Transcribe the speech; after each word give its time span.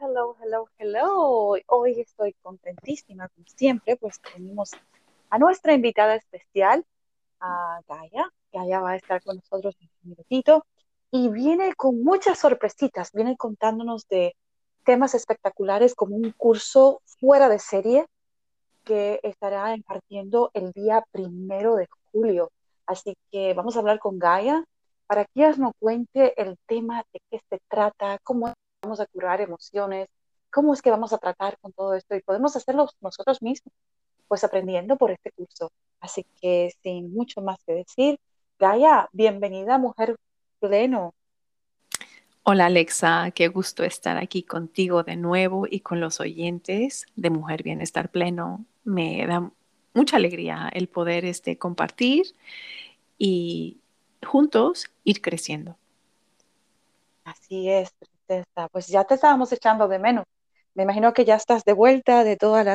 Hello, 0.00 0.36
hello, 0.42 0.68
hello. 0.78 1.56
Hoy 1.66 2.00
estoy 2.00 2.34
contentísima, 2.42 3.28
como 3.28 3.46
siempre, 3.56 3.96
pues 3.96 4.20
tenemos 4.20 4.72
a 5.30 5.38
nuestra 5.38 5.74
invitada 5.74 6.16
especial, 6.16 6.84
a 7.40 7.80
Gaia. 7.86 8.30
Gaia 8.52 8.80
va 8.80 8.92
a 8.92 8.96
estar 8.96 9.22
con 9.22 9.36
nosotros 9.36 9.76
un 9.80 10.10
minutito 10.10 10.64
y 11.10 11.28
viene 11.28 11.74
con 11.74 12.02
muchas 12.02 12.38
sorpresitas, 12.38 13.12
viene 13.12 13.36
contándonos 13.36 14.08
de 14.08 14.34
temas 14.84 15.14
espectaculares 15.14 15.94
como 15.94 16.16
un 16.16 16.32
curso 16.32 17.00
fuera 17.20 17.48
de 17.48 17.58
serie 17.58 18.06
que 18.84 19.20
estará 19.22 19.74
impartiendo 19.74 20.50
el 20.54 20.72
día 20.72 21.04
primero 21.10 21.76
de 21.76 21.88
julio. 22.12 22.50
Así 22.86 23.16
que 23.30 23.54
vamos 23.54 23.76
a 23.76 23.80
hablar 23.80 23.98
con 23.98 24.18
Gaia 24.18 24.64
para 25.06 25.24
que 25.24 25.30
ella 25.36 25.54
nos 25.56 25.72
cuente 25.78 26.40
el 26.40 26.56
tema 26.66 27.04
de 27.12 27.20
qué 27.30 27.40
se 27.48 27.58
trata, 27.68 28.18
cómo 28.22 28.52
vamos 28.84 29.00
a 29.00 29.06
curar 29.06 29.40
emociones, 29.40 30.08
cómo 30.50 30.74
es 30.74 30.82
que 30.82 30.90
vamos 30.90 31.12
a 31.14 31.18
tratar 31.18 31.58
con 31.58 31.72
todo 31.72 31.94
esto 31.94 32.14
y 32.14 32.20
podemos 32.20 32.54
hacerlo 32.54 32.86
nosotros 33.00 33.40
mismos, 33.40 33.72
pues 34.28 34.44
aprendiendo 34.44 34.96
por 34.96 35.10
este 35.10 35.32
curso. 35.32 35.72
Así 36.00 36.26
que 36.40 36.70
sin 36.82 37.12
mucho 37.12 37.40
más 37.40 37.58
que 37.66 37.72
decir, 37.72 38.20
Gaia, 38.58 39.08
bienvenida 39.12 39.78
Mujer 39.78 40.16
pleno. 40.60 41.14
Hola 42.42 42.66
Alexa, 42.66 43.30
qué 43.34 43.48
gusto 43.48 43.84
estar 43.84 44.18
aquí 44.18 44.42
contigo 44.42 45.02
de 45.02 45.16
nuevo 45.16 45.66
y 45.68 45.80
con 45.80 46.00
los 46.00 46.20
oyentes 46.20 47.06
de 47.16 47.30
Mujer 47.30 47.62
Bienestar 47.62 48.10
Pleno. 48.10 48.66
Me 48.84 49.26
da 49.26 49.50
mucha 49.94 50.18
alegría 50.18 50.68
el 50.74 50.88
poder 50.88 51.24
este, 51.24 51.56
compartir 51.56 52.26
y 53.16 53.78
juntos 54.22 54.90
ir 55.04 55.22
creciendo. 55.22 55.78
Así 57.24 57.70
es, 57.70 57.94
Pues 58.72 58.88
ya 58.88 59.04
te 59.04 59.14
estábamos 59.14 59.52
echando 59.52 59.88
de 59.88 59.98
menos. 59.98 60.24
Me 60.74 60.82
imagino 60.82 61.12
que 61.12 61.24
ya 61.24 61.36
estás 61.36 61.64
de 61.64 61.72
vuelta 61.72 62.24
de 62.24 62.36
todos 62.36 62.66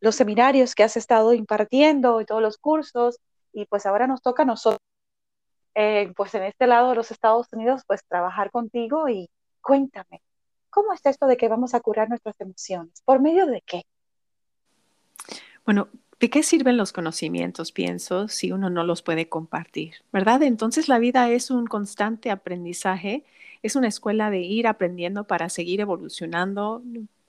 los 0.00 0.14
seminarios 0.14 0.74
que 0.74 0.84
has 0.84 0.96
estado 0.96 1.32
impartiendo 1.32 2.20
y 2.20 2.26
todos 2.26 2.42
los 2.42 2.58
cursos 2.58 3.18
y 3.52 3.66
pues 3.66 3.86
ahora 3.86 4.06
nos 4.06 4.20
toca 4.20 4.42
a 4.42 4.46
nosotros 4.46 4.80
eh, 5.78 6.10
pues 6.16 6.34
en 6.34 6.42
este 6.42 6.66
lado 6.66 6.88
de 6.88 6.96
los 6.96 7.10
Estados 7.10 7.48
Unidos, 7.52 7.82
pues 7.86 8.02
trabajar 8.08 8.50
contigo 8.50 9.10
y 9.10 9.28
cuéntame, 9.60 10.22
¿cómo 10.70 10.94
es 10.94 11.04
esto 11.04 11.26
de 11.26 11.36
que 11.36 11.48
vamos 11.48 11.74
a 11.74 11.80
curar 11.80 12.08
nuestras 12.08 12.40
emociones? 12.40 13.02
¿Por 13.04 13.20
medio 13.20 13.44
de 13.44 13.60
qué? 13.60 13.82
Bueno, 15.66 15.88
¿de 16.18 16.30
qué 16.30 16.42
sirven 16.42 16.78
los 16.78 16.94
conocimientos, 16.94 17.72
pienso, 17.72 18.26
si 18.28 18.52
uno 18.52 18.70
no 18.70 18.84
los 18.84 19.02
puede 19.02 19.28
compartir? 19.28 19.96
¿Verdad? 20.12 20.42
Entonces 20.44 20.88
la 20.88 20.98
vida 20.98 21.28
es 21.28 21.50
un 21.50 21.66
constante 21.66 22.30
aprendizaje, 22.30 23.26
es 23.66 23.76
una 23.76 23.88
escuela 23.88 24.30
de 24.30 24.40
ir 24.40 24.66
aprendiendo 24.66 25.24
para 25.24 25.48
seguir 25.48 25.80
evolucionando. 25.80 26.82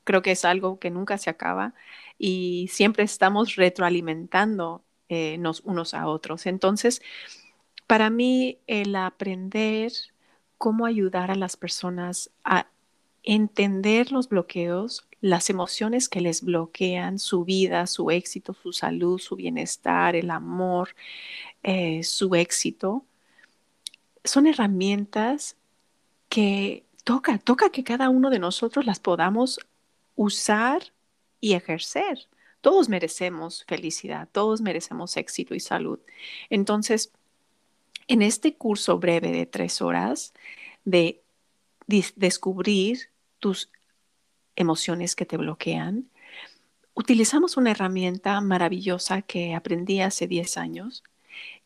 Creo 0.04 0.22
que 0.22 0.32
es 0.32 0.46
algo 0.46 0.80
que 0.80 0.90
nunca 0.90 1.18
se 1.18 1.30
acaba 1.30 1.74
y 2.18 2.70
siempre 2.72 3.04
estamos 3.04 3.56
retroalimentando 3.56 4.84
eh, 5.10 5.40
unos 5.64 5.94
a 5.94 6.08
otros. 6.08 6.46
Entonces, 6.46 7.02
para 7.88 8.10
mí, 8.10 8.60
el 8.68 8.96
aprender 8.96 9.92
cómo 10.58 10.86
ayudar 10.86 11.32
a 11.32 11.36
las 11.36 11.58
personas 11.58 12.32
a 12.44 12.68
entender 13.24 14.12
los 14.12 14.30
bloqueos, 14.30 15.08
las 15.22 15.50
emociones 15.50 16.10
que 16.10 16.22
les 16.22 16.44
bloquean 16.44 17.20
su 17.20 17.44
vida, 17.44 17.88
su 17.88 18.12
éxito, 18.12 18.54
su 18.54 18.74
salud, 18.74 19.20
su 19.20 19.36
bienestar, 19.36 20.16
el 20.16 20.32
amor, 20.32 20.96
eh, 21.64 22.04
su 22.04 22.36
éxito, 22.36 23.06
son 24.24 24.48
herramientas 24.48 25.56
que 26.30 26.86
toca, 27.04 27.38
toca 27.38 27.72
que 27.72 27.84
cada 27.84 28.10
uno 28.10 28.30
de 28.30 28.40
nosotros 28.40 28.86
las 28.86 29.00
podamos 29.00 29.60
usar 30.16 30.82
y 31.40 31.54
ejercer. 31.54 32.28
Todos 32.62 32.90
merecemos 32.90 33.64
felicidad, 33.66 34.28
todos 34.32 34.62
merecemos 34.62 35.16
éxito 35.18 35.56
y 35.56 35.60
salud. 35.60 36.00
Entonces, 36.50 37.12
en 38.08 38.22
este 38.22 38.56
curso 38.56 39.00
breve 39.00 39.32
de 39.32 39.46
tres 39.46 39.82
horas 39.82 40.34
de 40.86 41.22
descubrir 41.88 43.10
tus 43.40 43.70
emociones 44.56 45.16
que 45.16 45.26
te 45.26 45.38
bloquean, 45.38 46.10
utilizamos 46.94 47.58
una 47.58 47.72
herramienta 47.72 48.42
maravillosa 48.42 49.22
que 49.22 49.54
aprendí 49.54 50.02
hace 50.02 50.28
10 50.28 50.58
años 50.58 51.04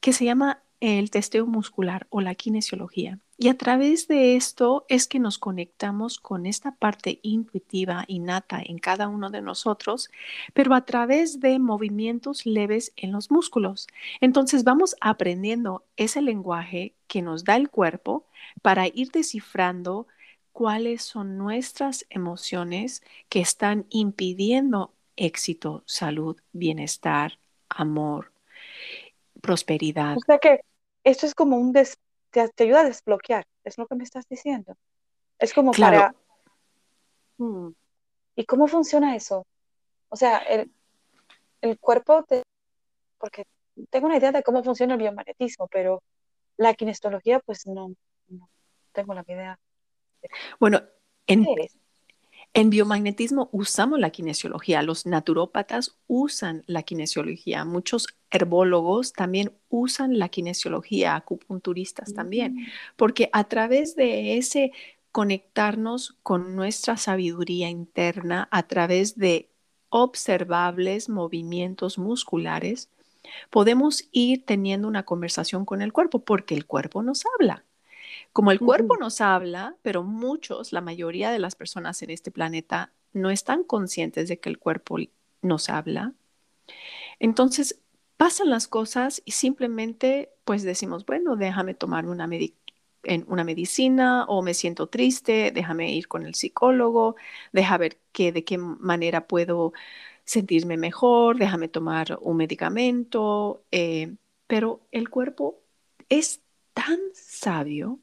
que 0.01 0.13
se 0.13 0.25
llama 0.25 0.61
el 0.81 1.09
testeo 1.09 1.45
muscular 1.45 2.07
o 2.09 2.21
la 2.21 2.35
kinesiología. 2.35 3.19
Y 3.41 3.47
a 3.47 3.57
través 3.57 4.07
de 4.07 4.35
esto 4.35 4.85
es 4.87 5.07
que 5.07 5.17
nos 5.17 5.39
conectamos 5.39 6.19
con 6.19 6.45
esta 6.45 6.75
parte 6.75 7.19
intuitiva, 7.23 8.05
innata 8.07 8.61
en 8.63 8.77
cada 8.77 9.07
uno 9.07 9.31
de 9.31 9.41
nosotros, 9.41 10.11
pero 10.53 10.75
a 10.75 10.85
través 10.85 11.39
de 11.39 11.57
movimientos 11.57 12.45
leves 12.45 12.93
en 12.97 13.11
los 13.11 13.31
músculos. 13.31 13.87
Entonces 14.19 14.63
vamos 14.63 14.95
aprendiendo 15.01 15.83
ese 15.97 16.21
lenguaje 16.21 16.93
que 17.07 17.23
nos 17.23 17.43
da 17.43 17.55
el 17.55 17.71
cuerpo 17.71 18.27
para 18.61 18.85
ir 18.85 19.09
descifrando 19.09 20.05
cuáles 20.51 21.01
son 21.01 21.39
nuestras 21.39 22.05
emociones 22.11 23.01
que 23.27 23.39
están 23.39 23.87
impidiendo 23.89 24.93
éxito, 25.15 25.81
salud, 25.87 26.37
bienestar, 26.53 27.39
amor, 27.69 28.33
prosperidad. 29.41 30.17
O 30.17 30.21
sea 30.27 30.37
que 30.37 30.59
esto 31.03 31.25
es 31.25 31.33
como 31.33 31.57
un 31.57 31.71
des 31.71 31.97
te, 32.31 32.63
ayuda 32.63 32.81
a 32.81 32.85
desbloquear, 32.85 33.45
es 33.63 33.77
lo 33.77 33.87
que 33.87 33.95
me 33.95 34.03
estás 34.03 34.27
diciendo. 34.27 34.75
Es 35.39 35.53
como 35.53 35.71
para... 35.71 36.15
Hmm, 37.37 37.69
¿Y 38.35 38.45
cómo 38.45 38.67
funciona 38.67 39.15
eso? 39.15 39.45
O 40.09 40.15
sea, 40.15 40.37
el, 40.39 40.71
el 41.61 41.79
cuerpo, 41.79 42.23
te, 42.23 42.43
porque 43.17 43.45
tengo 43.89 44.07
una 44.07 44.17
idea 44.17 44.31
de 44.31 44.43
cómo 44.43 44.63
funciona 44.63 44.93
el 44.93 44.99
biomagnetismo, 44.99 45.67
pero 45.67 46.01
la 46.57 46.73
kinestología, 46.73 47.39
pues 47.39 47.65
no, 47.67 47.93
no 48.27 48.49
tengo 48.91 49.13
la 49.13 49.23
idea. 49.27 49.59
Bueno, 50.59 50.81
en, 51.27 51.45
en 52.53 52.69
biomagnetismo 52.69 53.49
usamos 53.51 53.99
la 53.99 54.09
kinesiología, 54.09 54.81
los 54.81 55.05
naturópatas 55.05 55.97
usan 56.07 56.63
la 56.67 56.83
kinesiología, 56.83 57.63
muchos 57.63 58.07
herbólogos 58.29 59.13
también 59.13 59.53
usan 59.69 60.19
la 60.19 60.29
kinesiología, 60.29 61.15
acupunturistas 61.15 62.13
también, 62.13 62.55
mm. 62.55 62.65
porque 62.97 63.29
a 63.31 63.45
través 63.45 63.95
de 63.95 64.37
ese 64.37 64.73
conectarnos 65.11 66.17
con 66.23 66.55
nuestra 66.55 66.97
sabiduría 66.97 67.69
interna, 67.69 68.47
a 68.51 68.63
través 68.63 69.17
de 69.17 69.49
observables 69.89 71.09
movimientos 71.09 71.97
musculares, 71.97 72.89
podemos 73.49 74.07
ir 74.11 74.45
teniendo 74.45 74.87
una 74.87 75.03
conversación 75.03 75.65
con 75.65 75.81
el 75.81 75.93
cuerpo, 75.93 76.19
porque 76.23 76.55
el 76.55 76.65
cuerpo 76.65 77.03
nos 77.03 77.23
habla. 77.37 77.65
Como 78.33 78.51
el 78.51 78.59
cuerpo 78.59 78.95
nos 78.97 79.19
habla, 79.19 79.75
pero 79.81 80.03
muchos, 80.03 80.71
la 80.71 80.81
mayoría 80.81 81.31
de 81.31 81.39
las 81.39 81.55
personas 81.55 82.01
en 82.01 82.11
este 82.11 82.31
planeta 82.31 82.93
no 83.13 83.29
están 83.29 83.63
conscientes 83.63 84.29
de 84.29 84.39
que 84.39 84.49
el 84.49 84.57
cuerpo 84.57 84.97
nos 85.41 85.69
habla. 85.69 86.13
Entonces 87.19 87.79
pasan 88.17 88.49
las 88.49 88.67
cosas 88.67 89.21
y 89.25 89.31
simplemente 89.31 90.31
pues 90.45 90.63
decimos, 90.63 91.05
bueno, 91.05 91.35
déjame 91.35 91.73
tomar 91.73 92.05
una, 92.05 92.29
una 93.27 93.43
medicina 93.43 94.25
o 94.25 94.41
me 94.41 94.53
siento 94.53 94.87
triste, 94.87 95.51
déjame 95.51 95.93
ir 95.93 96.07
con 96.07 96.25
el 96.25 96.35
psicólogo, 96.35 97.15
déjame 97.51 97.79
ver 97.79 97.99
qué, 98.11 98.31
de 98.31 98.43
qué 98.43 98.57
manera 98.57 99.27
puedo 99.27 99.73
sentirme 100.23 100.77
mejor, 100.77 101.37
déjame 101.37 101.67
tomar 101.67 102.17
un 102.21 102.37
medicamento, 102.37 103.65
eh, 103.71 104.15
pero 104.47 104.87
el 104.91 105.09
cuerpo 105.09 105.59
es 106.09 106.41
tan 106.73 106.99
sabio 107.13 107.99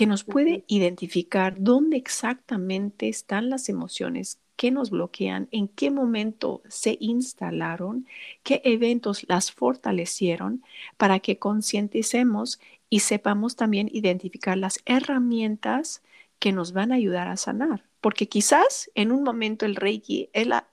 que 0.00 0.06
nos 0.06 0.24
puede 0.24 0.64
identificar 0.66 1.56
dónde 1.58 1.98
exactamente 1.98 3.06
están 3.10 3.50
las 3.50 3.68
emociones 3.68 4.38
qué 4.56 4.70
nos 4.70 4.88
bloquean, 4.88 5.46
en 5.52 5.68
qué 5.68 5.90
momento 5.90 6.62
se 6.68 6.96
instalaron, 7.00 8.06
qué 8.42 8.62
eventos 8.64 9.26
las 9.28 9.52
fortalecieron 9.52 10.62
para 10.96 11.20
que 11.20 11.38
concienticemos 11.38 12.60
y 12.88 13.00
sepamos 13.00 13.56
también 13.56 13.90
identificar 13.92 14.56
las 14.56 14.80
herramientas 14.86 16.02
que 16.38 16.52
nos 16.52 16.72
van 16.72 16.92
a 16.92 16.94
ayudar 16.94 17.28
a 17.28 17.36
sanar. 17.36 17.84
Porque 18.00 18.26
quizás 18.26 18.90
en 18.94 19.12
un 19.12 19.22
momento 19.22 19.66
el 19.66 19.76
Reiki 19.76 20.30
es 20.32 20.46
la, 20.46 20.66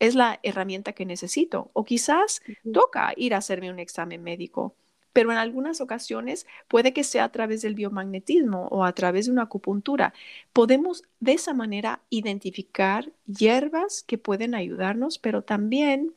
es 0.00 0.14
la 0.16 0.40
herramienta 0.42 0.92
que 0.92 1.06
necesito 1.06 1.70
o 1.72 1.84
quizás 1.84 2.42
toca 2.72 3.12
ir 3.16 3.34
a 3.34 3.38
hacerme 3.38 3.70
un 3.70 3.78
examen 3.78 4.24
médico 4.24 4.74
pero 5.12 5.32
en 5.32 5.38
algunas 5.38 5.80
ocasiones 5.80 6.46
puede 6.68 6.92
que 6.92 7.04
sea 7.04 7.24
a 7.24 7.32
través 7.32 7.62
del 7.62 7.74
biomagnetismo 7.74 8.68
o 8.68 8.84
a 8.84 8.92
través 8.92 9.26
de 9.26 9.32
una 9.32 9.42
acupuntura. 9.42 10.14
Podemos 10.52 11.04
de 11.18 11.32
esa 11.32 11.54
manera 11.54 12.00
identificar 12.10 13.10
hierbas 13.26 14.02
que 14.02 14.18
pueden 14.18 14.54
ayudarnos, 14.54 15.18
pero 15.18 15.42
también 15.42 16.14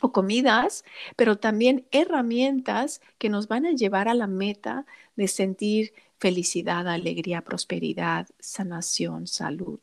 o 0.00 0.12
comidas, 0.12 0.84
pero 1.16 1.38
también 1.38 1.86
herramientas 1.90 3.00
que 3.18 3.30
nos 3.30 3.48
van 3.48 3.66
a 3.66 3.72
llevar 3.72 4.08
a 4.08 4.14
la 4.14 4.26
meta 4.26 4.84
de 5.16 5.28
sentir 5.28 5.94
felicidad, 6.18 6.86
alegría, 6.88 7.42
prosperidad, 7.42 8.28
sanación, 8.38 9.26
salud, 9.26 9.80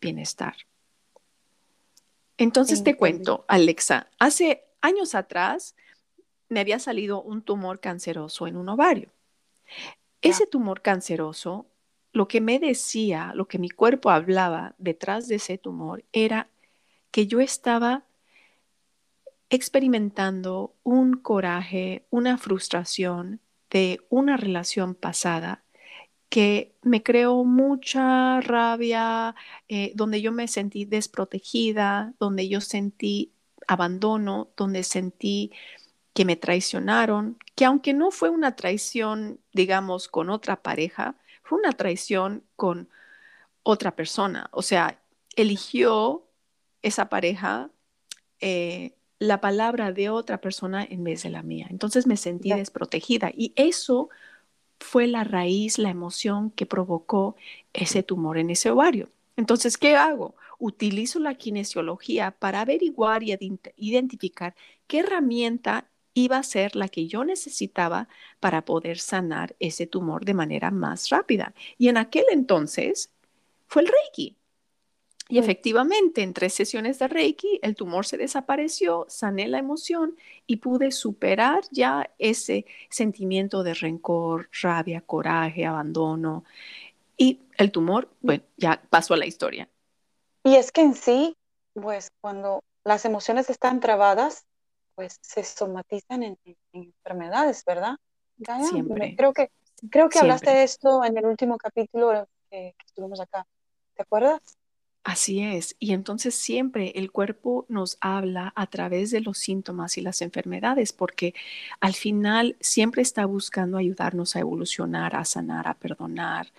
bienestar. 0.00 0.54
Entonces 2.38 2.82
te 2.82 2.96
cuento, 2.96 3.44
Alexa, 3.48 4.08
hace 4.18 4.64
años 4.80 5.14
atrás 5.14 5.74
me 6.52 6.60
había 6.60 6.78
salido 6.78 7.22
un 7.22 7.42
tumor 7.42 7.80
canceroso 7.80 8.46
en 8.46 8.56
un 8.56 8.68
ovario. 8.68 9.10
Ese 10.20 10.46
tumor 10.46 10.82
canceroso, 10.82 11.66
lo 12.12 12.28
que 12.28 12.40
me 12.40 12.58
decía, 12.58 13.32
lo 13.34 13.48
que 13.48 13.58
mi 13.58 13.70
cuerpo 13.70 14.10
hablaba 14.10 14.74
detrás 14.78 15.26
de 15.26 15.36
ese 15.36 15.58
tumor 15.58 16.04
era 16.12 16.48
que 17.10 17.26
yo 17.26 17.40
estaba 17.40 18.04
experimentando 19.50 20.74
un 20.82 21.14
coraje, 21.14 22.06
una 22.10 22.38
frustración 22.38 23.40
de 23.70 24.00
una 24.08 24.36
relación 24.36 24.94
pasada 24.94 25.64
que 26.28 26.74
me 26.80 27.02
creó 27.02 27.44
mucha 27.44 28.40
rabia, 28.40 29.34
eh, 29.68 29.92
donde 29.94 30.22
yo 30.22 30.32
me 30.32 30.48
sentí 30.48 30.86
desprotegida, 30.86 32.14
donde 32.18 32.48
yo 32.48 32.62
sentí 32.62 33.34
abandono, 33.66 34.48
donde 34.56 34.82
sentí 34.82 35.52
que 36.14 36.24
me 36.24 36.36
traicionaron, 36.36 37.38
que 37.54 37.64
aunque 37.64 37.94
no 37.94 38.10
fue 38.10 38.28
una 38.30 38.56
traición, 38.56 39.40
digamos, 39.52 40.08
con 40.08 40.30
otra 40.30 40.62
pareja, 40.62 41.16
fue 41.42 41.58
una 41.58 41.72
traición 41.72 42.44
con 42.56 42.88
otra 43.62 43.96
persona. 43.96 44.48
O 44.52 44.62
sea, 44.62 45.00
eligió 45.36 46.26
esa 46.82 47.08
pareja 47.08 47.70
eh, 48.40 48.94
la 49.18 49.40
palabra 49.40 49.92
de 49.92 50.10
otra 50.10 50.40
persona 50.40 50.84
en 50.84 51.04
vez 51.04 51.22
de 51.22 51.30
la 51.30 51.42
mía. 51.42 51.68
Entonces 51.70 52.06
me 52.06 52.16
sentí 52.16 52.52
desprotegida 52.52 53.30
y 53.34 53.52
eso 53.56 54.10
fue 54.80 55.06
la 55.06 55.22
raíz, 55.22 55.78
la 55.78 55.90
emoción 55.90 56.50
que 56.50 56.66
provocó 56.66 57.36
ese 57.72 58.02
tumor 58.02 58.36
en 58.36 58.50
ese 58.50 58.70
ovario. 58.70 59.10
Entonces, 59.36 59.78
¿qué 59.78 59.94
hago? 59.94 60.34
Utilizo 60.58 61.20
la 61.20 61.34
kinesiología 61.34 62.32
para 62.32 62.60
averiguar 62.60 63.22
y 63.22 63.36
identificar 63.76 64.54
qué 64.88 64.98
herramienta 64.98 65.88
iba 66.14 66.36
a 66.36 66.42
ser 66.42 66.76
la 66.76 66.88
que 66.88 67.06
yo 67.06 67.24
necesitaba 67.24 68.08
para 68.40 68.64
poder 68.64 68.98
sanar 68.98 69.56
ese 69.58 69.86
tumor 69.86 70.24
de 70.24 70.34
manera 70.34 70.70
más 70.70 71.08
rápida. 71.08 71.54
Y 71.78 71.88
en 71.88 71.96
aquel 71.96 72.24
entonces 72.30 73.10
fue 73.66 73.82
el 73.82 73.88
Reiki. 73.88 74.36
Y 75.28 75.38
efectivamente, 75.38 76.22
en 76.22 76.34
tres 76.34 76.52
sesiones 76.52 76.98
de 76.98 77.08
Reiki, 77.08 77.58
el 77.62 77.74
tumor 77.74 78.04
se 78.04 78.18
desapareció, 78.18 79.06
sané 79.08 79.48
la 79.48 79.58
emoción 79.58 80.16
y 80.46 80.56
pude 80.56 80.90
superar 80.90 81.62
ya 81.70 82.10
ese 82.18 82.66
sentimiento 82.90 83.62
de 83.62 83.72
rencor, 83.72 84.50
rabia, 84.60 85.00
coraje, 85.00 85.64
abandono. 85.64 86.44
Y 87.16 87.40
el 87.56 87.72
tumor, 87.72 88.10
bueno, 88.20 88.42
ya 88.58 88.82
pasó 88.90 89.14
a 89.14 89.16
la 89.16 89.24
historia. 89.24 89.70
Y 90.44 90.56
es 90.56 90.70
que 90.70 90.82
en 90.82 90.94
sí, 90.94 91.34
pues 91.72 92.10
cuando 92.20 92.60
las 92.84 93.06
emociones 93.06 93.48
están 93.48 93.80
trabadas, 93.80 94.44
pues 94.94 95.18
se 95.20 95.42
somatizan 95.42 96.22
en, 96.22 96.38
enfermedades, 96.72 97.64
¿verdad? 97.64 97.96
Siempre. 98.68 99.14
Creo 99.16 99.32
que, 99.32 99.50
creo 99.90 100.08
que 100.08 100.18
hablaste 100.18 100.50
de 100.50 100.62
esto 100.64 101.04
en 101.04 101.16
el 101.16 101.26
último 101.26 101.56
capítulo 101.58 102.28
que, 102.50 102.74
que 102.76 102.84
estuvimos 102.86 103.20
acá. 103.20 103.46
¿Te 103.94 104.02
acuerdas? 104.02 104.56
Así 105.04 105.42
es. 105.42 105.74
Y 105.80 105.94
entonces 105.94 106.34
siempre 106.36 106.92
el 106.94 107.10
cuerpo 107.10 107.66
nos 107.68 107.98
habla 108.00 108.52
a 108.54 108.68
través 108.68 109.10
de 109.10 109.20
los 109.20 109.36
síntomas 109.36 109.98
y 109.98 110.00
las 110.00 110.22
enfermedades, 110.22 110.92
porque 110.92 111.34
al 111.80 111.94
final 111.94 112.56
siempre 112.60 113.02
está 113.02 113.26
buscando 113.26 113.78
ayudarnos 113.78 114.36
a 114.36 114.40
evolucionar, 114.40 115.16
a 115.16 115.24
sanar, 115.24 115.66
a 115.66 115.74
perdonar, 115.74 116.52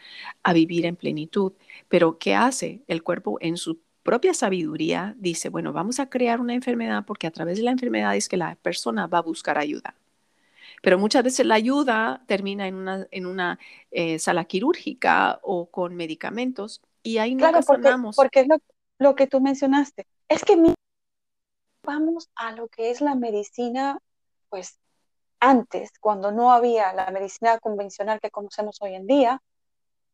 a 0.43 0.51
vivir 0.51 0.85
en 0.85 0.97
plenitud. 0.97 1.53
Pero 1.87 2.17
¿qué 2.17 2.35
hace? 2.35 2.81
El 2.87 3.01
cuerpo 3.01 3.37
en 3.39 3.55
su 3.55 3.79
propia 4.03 4.33
sabiduría 4.33 5.15
dice, 5.17 5.49
bueno, 5.49 5.73
vamos 5.73 5.99
a 5.99 6.09
crear 6.09 6.39
una 6.39 6.53
enfermedad 6.53 7.05
porque 7.05 7.27
a 7.27 7.31
través 7.31 7.57
de 7.57 7.63
la 7.63 7.71
enfermedad 7.71 8.15
es 8.15 8.29
que 8.29 8.37
la 8.37 8.55
persona 8.55 9.07
va 9.07 9.19
a 9.19 9.21
buscar 9.21 9.57
ayuda. 9.57 9.95
Pero 10.81 10.99
muchas 10.99 11.23
veces 11.23 11.45
la 11.45 11.55
ayuda 11.55 12.21
termina 12.27 12.67
en 12.67 12.75
una, 12.75 13.07
en 13.09 13.25
una 13.25 13.57
eh, 13.91 14.19
sala 14.19 14.43
quirúrgica 14.45 15.39
o 15.41 15.67
con 15.67 15.95
medicamentos 15.95 16.81
y 17.01 17.17
ahí 17.17 17.35
no 17.35 17.39
claro, 17.39 17.59
porque, 17.65 17.89
porque 18.15 18.39
es 18.41 18.47
lo, 18.99 19.15
que 19.15 19.27
tú 19.27 19.39
mencionaste. 19.39 20.05
Es 20.27 20.43
que 20.43 20.57
vamos 21.83 22.29
a 22.35 22.51
lo 22.51 22.67
que 22.67 22.91
es 22.91 23.01
la 23.01 23.15
medicina, 23.15 23.99
pues 24.49 24.77
antes, 25.39 25.91
cuando 25.99 26.31
no 26.31 26.51
había 26.51 26.93
la 26.93 27.11
medicina 27.11 27.59
convencional 27.59 28.19
que 28.21 28.31
conocemos 28.31 28.81
hoy 28.81 28.95
en 28.95 29.07
día, 29.07 29.41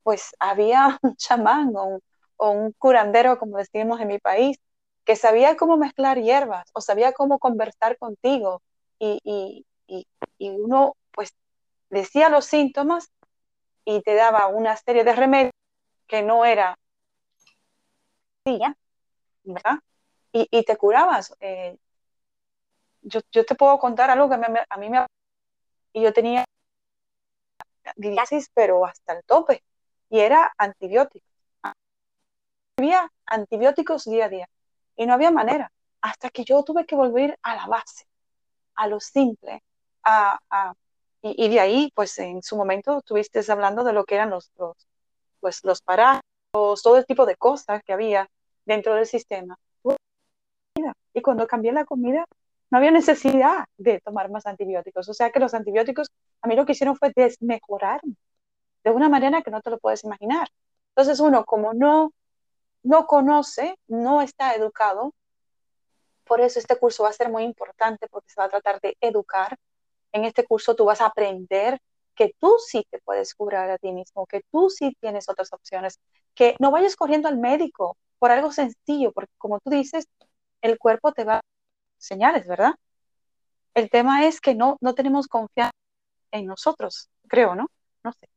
pues 0.03 0.35
había 0.39 0.99
un 1.03 1.15
chamán 1.15 1.75
o 1.75 1.83
un, 1.85 2.01
o 2.39 2.51
un 2.51 2.71
curandero, 2.73 3.37
como 3.37 3.57
decimos 3.57 3.99
en 4.01 4.07
mi 4.07 4.19
país, 4.19 4.57
que 5.05 5.15
sabía 5.15 5.57
cómo 5.57 5.77
mezclar 5.77 6.19
hierbas 6.19 6.69
o 6.73 6.81
sabía 6.81 7.13
cómo 7.13 7.39
conversar 7.39 7.97
contigo 7.97 8.61
y, 8.99 9.19
y, 9.23 9.65
y, 10.39 10.49
uno 10.49 10.95
pues 11.11 11.33
decía 11.89 12.29
los 12.29 12.45
síntomas 12.45 13.09
y 13.85 14.01
te 14.01 14.15
daba 14.15 14.47
una 14.47 14.77
serie 14.77 15.03
de 15.03 15.13
remedios 15.13 15.53
que 16.07 16.23
no 16.23 16.45
era 16.45 16.77
¿verdad? 19.43 19.79
Y, 20.31 20.47
y 20.51 20.63
te 20.63 20.77
curabas. 20.77 21.33
Eh, 21.39 21.77
yo, 23.01 23.21
yo, 23.31 23.45
te 23.45 23.55
puedo 23.55 23.79
contar 23.79 24.09
algo 24.09 24.29
que 24.29 24.35
a 24.35 24.77
mí 24.77 24.89
me... 24.89 25.05
Y 25.93 26.03
yo 26.03 26.13
tenía 26.13 26.45
pero 28.53 28.85
hasta 28.85 29.13
el 29.13 29.23
tope. 29.25 29.63
Y 30.09 30.19
era 30.19 30.53
antibiótico 30.57 31.28
antibióticos 33.25 34.05
día 34.05 34.25
a 34.25 34.29
día 34.29 34.49
y 34.95 35.05
no 35.05 35.13
había 35.13 35.31
manera, 35.31 35.71
hasta 36.01 36.29
que 36.29 36.43
yo 36.43 36.63
tuve 36.63 36.85
que 36.85 36.95
volver 36.95 37.37
a 37.41 37.55
la 37.55 37.67
base, 37.67 38.05
a 38.75 38.87
lo 38.87 38.99
simple, 38.99 39.63
a, 40.03 40.39
y, 41.21 41.49
de 41.49 41.59
ahí, 41.59 41.91
pues 41.95 42.17
en 42.19 42.41
su 42.41 42.55
momento 42.55 42.99
estuviste 42.99 43.41
hablando 43.51 43.83
de 43.83 43.93
lo 43.93 44.05
que 44.05 44.15
eran 44.15 44.29
los, 44.29 44.51
los, 44.57 44.75
pues, 45.39 45.63
los 45.63 45.81
parásitos, 45.81 46.23
todo 46.81 46.97
el 46.97 47.05
tipo 47.05 47.25
de 47.25 47.35
cosas 47.35 47.81
que 47.83 47.93
había 47.93 48.29
dentro 48.65 48.95
del 48.95 49.05
sistema. 49.05 49.57
Y 51.13 51.21
cuando 51.21 51.47
cambié 51.47 51.71
la 51.73 51.85
comida, 51.85 52.25
no 52.71 52.77
había 52.77 52.91
necesidad 52.91 53.65
de 53.77 53.99
tomar 53.99 54.29
más 54.29 54.45
antibióticos. 54.45 55.09
O 55.09 55.13
sea 55.13 55.31
que 55.31 55.39
los 55.39 55.53
antibióticos 55.53 56.09
a 56.41 56.47
mí 56.47 56.55
lo 56.55 56.65
que 56.65 56.73
hicieron 56.73 56.95
fue 56.95 57.11
desmejorarme 57.15 58.15
de 58.83 58.91
una 58.91 59.09
manera 59.09 59.41
que 59.41 59.51
no 59.51 59.61
te 59.61 59.69
lo 59.69 59.79
puedes 59.79 60.03
imaginar. 60.03 60.47
Entonces 60.89 61.19
uno, 61.19 61.45
como 61.45 61.73
no 61.73 62.11
no 62.83 63.05
conoce, 63.07 63.77
no 63.87 64.21
está 64.21 64.53
educado. 64.55 65.13
Por 66.25 66.41
eso 66.41 66.59
este 66.59 66.77
curso 66.77 67.03
va 67.03 67.09
a 67.09 67.13
ser 67.13 67.29
muy 67.29 67.43
importante 67.43 68.07
porque 68.07 68.29
se 68.29 68.39
va 68.39 68.45
a 68.45 68.49
tratar 68.49 68.79
de 68.81 68.95
educar. 69.01 69.57
En 70.11 70.25
este 70.25 70.45
curso 70.45 70.75
tú 70.75 70.85
vas 70.85 71.01
a 71.01 71.07
aprender 71.07 71.79
que 72.15 72.33
tú 72.39 72.57
sí 72.65 72.85
te 72.89 72.99
puedes 72.99 73.33
curar 73.33 73.69
a 73.69 73.77
ti 73.77 73.91
mismo, 73.91 74.25
que 74.25 74.41
tú 74.51 74.69
sí 74.69 74.95
tienes 74.99 75.29
otras 75.29 75.53
opciones, 75.53 75.99
que 76.35 76.55
no 76.59 76.71
vayas 76.71 76.95
corriendo 76.95 77.29
al 77.29 77.37
médico 77.37 77.97
por 78.19 78.31
algo 78.31 78.51
sencillo, 78.51 79.11
porque 79.13 79.31
como 79.37 79.59
tú 79.59 79.69
dices, 79.69 80.05
el 80.61 80.77
cuerpo 80.77 81.13
te 81.13 81.23
va 81.23 81.37
a 81.37 81.41
señales, 81.97 82.47
¿verdad? 82.47 82.75
El 83.73 83.89
tema 83.89 84.25
es 84.25 84.41
que 84.41 84.55
no, 84.55 84.77
no 84.81 84.93
tenemos 84.93 85.27
confianza 85.27 85.71
en 86.31 86.45
nosotros, 86.45 87.09
creo, 87.27 87.55
¿no? 87.55 87.67
No 88.03 88.11
sé. 88.11 88.27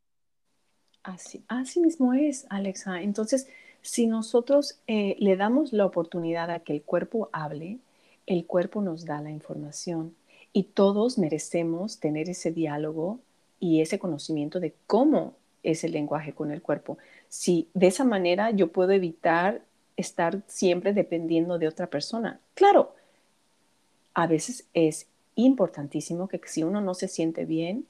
Así, 1.03 1.45
así 1.49 1.81
mismo 1.81 2.15
es, 2.15 2.47
Alexa. 2.51 3.01
Entonces, 3.01 3.49
si 3.83 4.07
nosotros 4.07 4.79
eh, 4.87 5.17
le 5.19 5.37
damos 5.37 5.73
la 5.73 5.85
oportunidad 5.85 6.51
a 6.51 6.61
que 6.61 6.73
el 6.73 6.83
cuerpo 6.83 7.29
hable, 7.33 7.79
el 8.27 8.47
cuerpo 8.47 8.81
nos 8.81 9.05
da 9.05 9.21
la 9.21 9.31
información 9.31 10.15
y 10.53 10.65
todos 10.65 11.19
merecemos 11.19 11.99
tener 11.99 12.29
ese 12.29 12.53
diálogo 12.53 13.19
y 13.59 13.81
ese 13.81 13.99
conocimiento 13.99 14.61
de 14.61 14.75
cómo 14.87 15.35
es 15.63 15.85
el 15.85 15.93
lenguaje 15.93 16.33
con 16.33 16.51
el 16.51 16.63
cuerpo. 16.63 16.99
Si 17.29 17.69
de 17.75 17.89
esa 17.89 18.05
manera 18.05 18.51
yo 18.51 18.73
puedo 18.73 18.93
evitar 18.93 19.63
estar 19.97 20.43
siempre 20.47 20.93
dependiendo 20.93 21.59
de 21.59 21.69
otra 21.69 21.87
persona. 21.89 22.41
Claro, 22.55 22.95
a 24.15 24.27
veces 24.27 24.67
es 24.75 25.07
importantísimo 25.35 26.29
que 26.29 26.41
si 26.45 26.63
uno 26.63 26.81
no 26.81 26.95
se 26.95 27.09
siente 27.09 27.45
bien, 27.45 27.87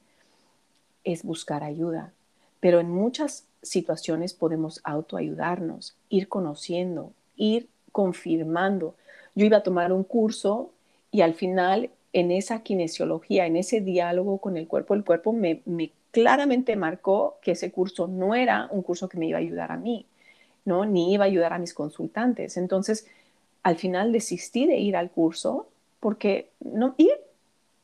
es 1.03 1.23
buscar 1.23 1.63
ayuda. 1.63 2.13
Pero 2.59 2.79
en 2.79 2.89
muchas 2.89 3.45
situaciones 3.63 4.33
podemos 4.33 4.81
autoayudarnos, 4.83 5.95
ir 6.09 6.27
conociendo, 6.27 7.13
ir 7.35 7.69
confirmando. 7.91 8.95
Yo 9.35 9.45
iba 9.45 9.57
a 9.57 9.63
tomar 9.63 9.91
un 9.91 10.03
curso 10.03 10.71
y 11.11 11.21
al 11.21 11.33
final 11.33 11.89
en 12.11 12.31
esa 12.31 12.61
kinesiología, 12.61 13.47
en 13.47 13.55
ese 13.55 13.81
diálogo 13.81 14.37
con 14.37 14.57
el 14.57 14.67
cuerpo, 14.67 14.93
el 14.93 15.03
cuerpo 15.03 15.33
me, 15.33 15.61
me 15.65 15.91
claramente 16.11 16.75
marcó 16.75 17.37
que 17.41 17.51
ese 17.51 17.71
curso 17.71 18.07
no 18.07 18.35
era 18.35 18.67
un 18.69 18.83
curso 18.83 19.09
que 19.09 19.17
me 19.17 19.27
iba 19.27 19.39
a 19.39 19.41
ayudar 19.41 19.71
a 19.71 19.77
mí, 19.77 20.05
¿no? 20.63 20.85
Ni 20.85 21.11
iba 21.13 21.25
a 21.25 21.27
ayudar 21.27 21.53
a 21.53 21.59
mis 21.59 21.73
consultantes. 21.73 22.55
Entonces, 22.57 23.07
al 23.63 23.77
final 23.77 24.11
desistí 24.11 24.67
de 24.67 24.77
ir 24.77 24.95
al 24.95 25.09
curso 25.09 25.67
porque 25.99 26.49
no, 26.59 26.93
y 26.97 27.09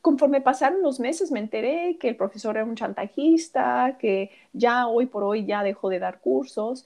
conforme 0.02 0.42
pasaron 0.42 0.82
los 0.82 1.00
meses 1.00 1.32
me 1.32 1.40
enteré 1.40 1.98
que 2.00 2.10
el 2.10 2.16
profesor 2.16 2.56
era 2.56 2.66
un 2.66 2.76
chantajista, 2.76 3.98
que 4.00 4.32
ya 4.54 4.88
hoy 4.88 5.06
por 5.08 5.24
hoy 5.24 5.46
ya 5.46 5.64
dejó 5.64 5.90
de 5.90 6.00
dar 6.00 6.20
cursos, 6.22 6.86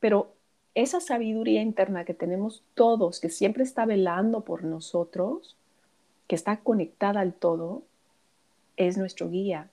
pero 0.00 0.32
esa 0.74 1.00
sabiduría 1.00 1.62
interna 1.62 2.04
que 2.04 2.14
tenemos 2.14 2.62
todos, 2.74 3.18
que 3.18 3.30
siempre 3.30 3.64
está 3.64 3.86
velando 3.86 4.42
por 4.42 4.62
nosotros, 4.62 5.56
que 6.28 6.34
está 6.34 6.58
conectada 6.58 7.20
al 7.20 7.32
todo, 7.32 7.82
es 8.76 8.98
nuestro 8.98 9.30
guía. 9.30 9.70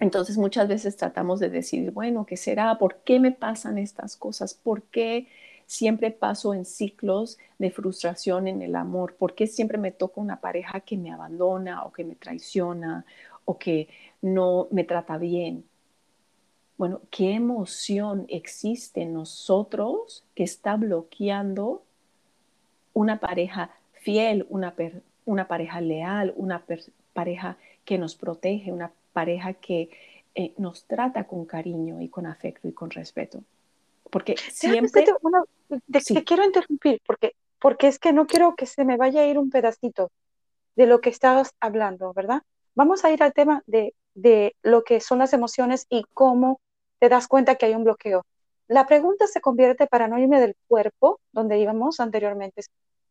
Entonces 0.00 0.38
muchas 0.38 0.68
veces 0.68 0.96
tratamos 0.96 1.40
de 1.40 1.50
decidir, 1.50 1.90
bueno, 1.90 2.24
¿qué 2.24 2.36
será? 2.36 2.78
¿Por 2.78 2.98
qué 2.98 3.18
me 3.18 3.32
pasan 3.32 3.78
estas 3.78 4.16
cosas? 4.16 4.54
¿Por 4.54 4.82
qué 4.82 5.26
siempre 5.68 6.10
paso 6.10 6.54
en 6.54 6.64
ciclos 6.64 7.36
de 7.58 7.70
frustración 7.70 8.48
en 8.48 8.62
el 8.62 8.74
amor? 8.74 9.14
¿Por 9.16 9.34
qué 9.34 9.46
siempre 9.46 9.76
me 9.76 9.92
toca 9.92 10.20
una 10.20 10.40
pareja 10.40 10.80
que 10.80 10.96
me 10.96 11.12
abandona 11.12 11.84
o 11.84 11.92
que 11.92 12.04
me 12.04 12.16
traiciona 12.16 13.04
o 13.44 13.58
que 13.58 13.88
no 14.22 14.66
me 14.70 14.84
trata 14.84 15.18
bien? 15.18 15.64
Bueno, 16.78 17.02
¿qué 17.10 17.34
emoción 17.34 18.24
existe 18.28 19.02
en 19.02 19.12
nosotros 19.12 20.24
que 20.34 20.44
está 20.44 20.76
bloqueando 20.76 21.82
una 22.94 23.20
pareja 23.20 23.70
fiel, 23.92 24.46
una, 24.48 24.74
pareja 25.46 25.80
leal, 25.82 26.32
una 26.36 26.64
pareja 27.12 27.58
que 27.84 27.98
nos 27.98 28.16
protege, 28.16 28.72
una 28.72 28.90
pareja 29.12 29.52
que 29.52 29.90
eh, 30.34 30.54
nos 30.56 30.84
trata 30.84 31.24
con 31.24 31.44
cariño 31.44 32.00
y 32.00 32.08
con 32.08 32.24
afecto 32.24 32.68
y 32.68 32.72
con 32.72 32.90
respeto. 32.90 33.42
Porque 34.10 34.36
siempre... 34.36 35.04
te, 35.04 36.24
quiero 36.24 36.44
interrumpir 36.44 37.00
porque, 37.06 37.34
porque 37.60 37.88
es 37.88 37.98
que 37.98 38.12
no 38.12 38.26
quiero 38.26 38.54
que 38.56 38.66
se 38.66 38.84
me 38.84 38.96
vaya 38.96 39.22
a 39.22 39.26
ir 39.26 39.38
un 39.38 39.50
pedacito 39.50 40.10
de 40.76 40.86
lo 40.86 41.00
que 41.00 41.10
estabas 41.10 41.52
hablando, 41.60 42.12
¿verdad? 42.12 42.42
Vamos 42.74 43.04
a 43.04 43.10
ir 43.10 43.22
al 43.22 43.32
tema 43.32 43.62
de, 43.66 43.94
de 44.14 44.54
lo 44.62 44.84
que 44.84 45.00
son 45.00 45.18
las 45.18 45.32
emociones 45.32 45.86
y 45.88 46.04
cómo 46.14 46.60
te 46.98 47.08
das 47.08 47.28
cuenta 47.28 47.56
que 47.56 47.66
hay 47.66 47.74
un 47.74 47.84
bloqueo. 47.84 48.24
La 48.68 48.86
pregunta 48.86 49.26
se 49.26 49.40
convierte 49.40 49.86
para 49.86 50.08
no 50.08 50.18
irme 50.18 50.40
del 50.40 50.54
cuerpo, 50.68 51.20
donde 51.32 51.58
íbamos 51.58 52.00
anteriormente, 52.00 52.62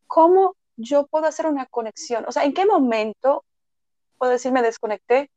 ¿cómo 0.05 0.55
yo 0.75 1.07
puedo 1.07 1.25
hacer 1.25 1.47
una 1.47 1.65
conexión? 1.65 2.25
O 2.27 2.31
sea, 2.31 2.43
¿en 2.43 2.53
qué 2.53 2.65
momento 2.65 3.43
puedo 4.17 4.31
decir 4.31 4.51
me 4.51 4.61
desconecté 4.61 5.29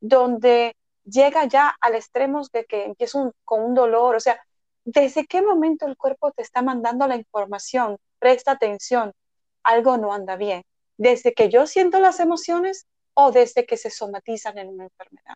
donde 0.00 0.74
llega 1.04 1.44
ya 1.44 1.74
al 1.80 1.94
extremo 1.94 2.42
de 2.52 2.64
que 2.64 2.84
empiezo 2.84 3.32
con 3.44 3.62
un 3.62 3.74
dolor, 3.74 4.16
o 4.16 4.20
sea, 4.20 4.40
¿desde 4.86 5.26
qué 5.26 5.42
momento 5.42 5.84
el 5.86 5.96
cuerpo 5.96 6.30
te 6.30 6.42
está 6.42 6.62
mandando 6.62 7.06
la 7.06 7.16
información? 7.16 7.98
Presta 8.18 8.52
atención, 8.52 9.12
algo 9.62 9.98
no 9.98 10.12
anda 10.12 10.36
bien. 10.36 10.62
¿Desde 10.96 11.34
que 11.34 11.50
yo 11.50 11.66
siento 11.66 12.00
las 12.00 12.20
emociones 12.20 12.86
o 13.12 13.32
desde 13.32 13.66
que 13.66 13.76
se 13.76 13.90
somatizan 13.90 14.56
en 14.58 14.68
una 14.68 14.84
enfermedad? 14.84 15.34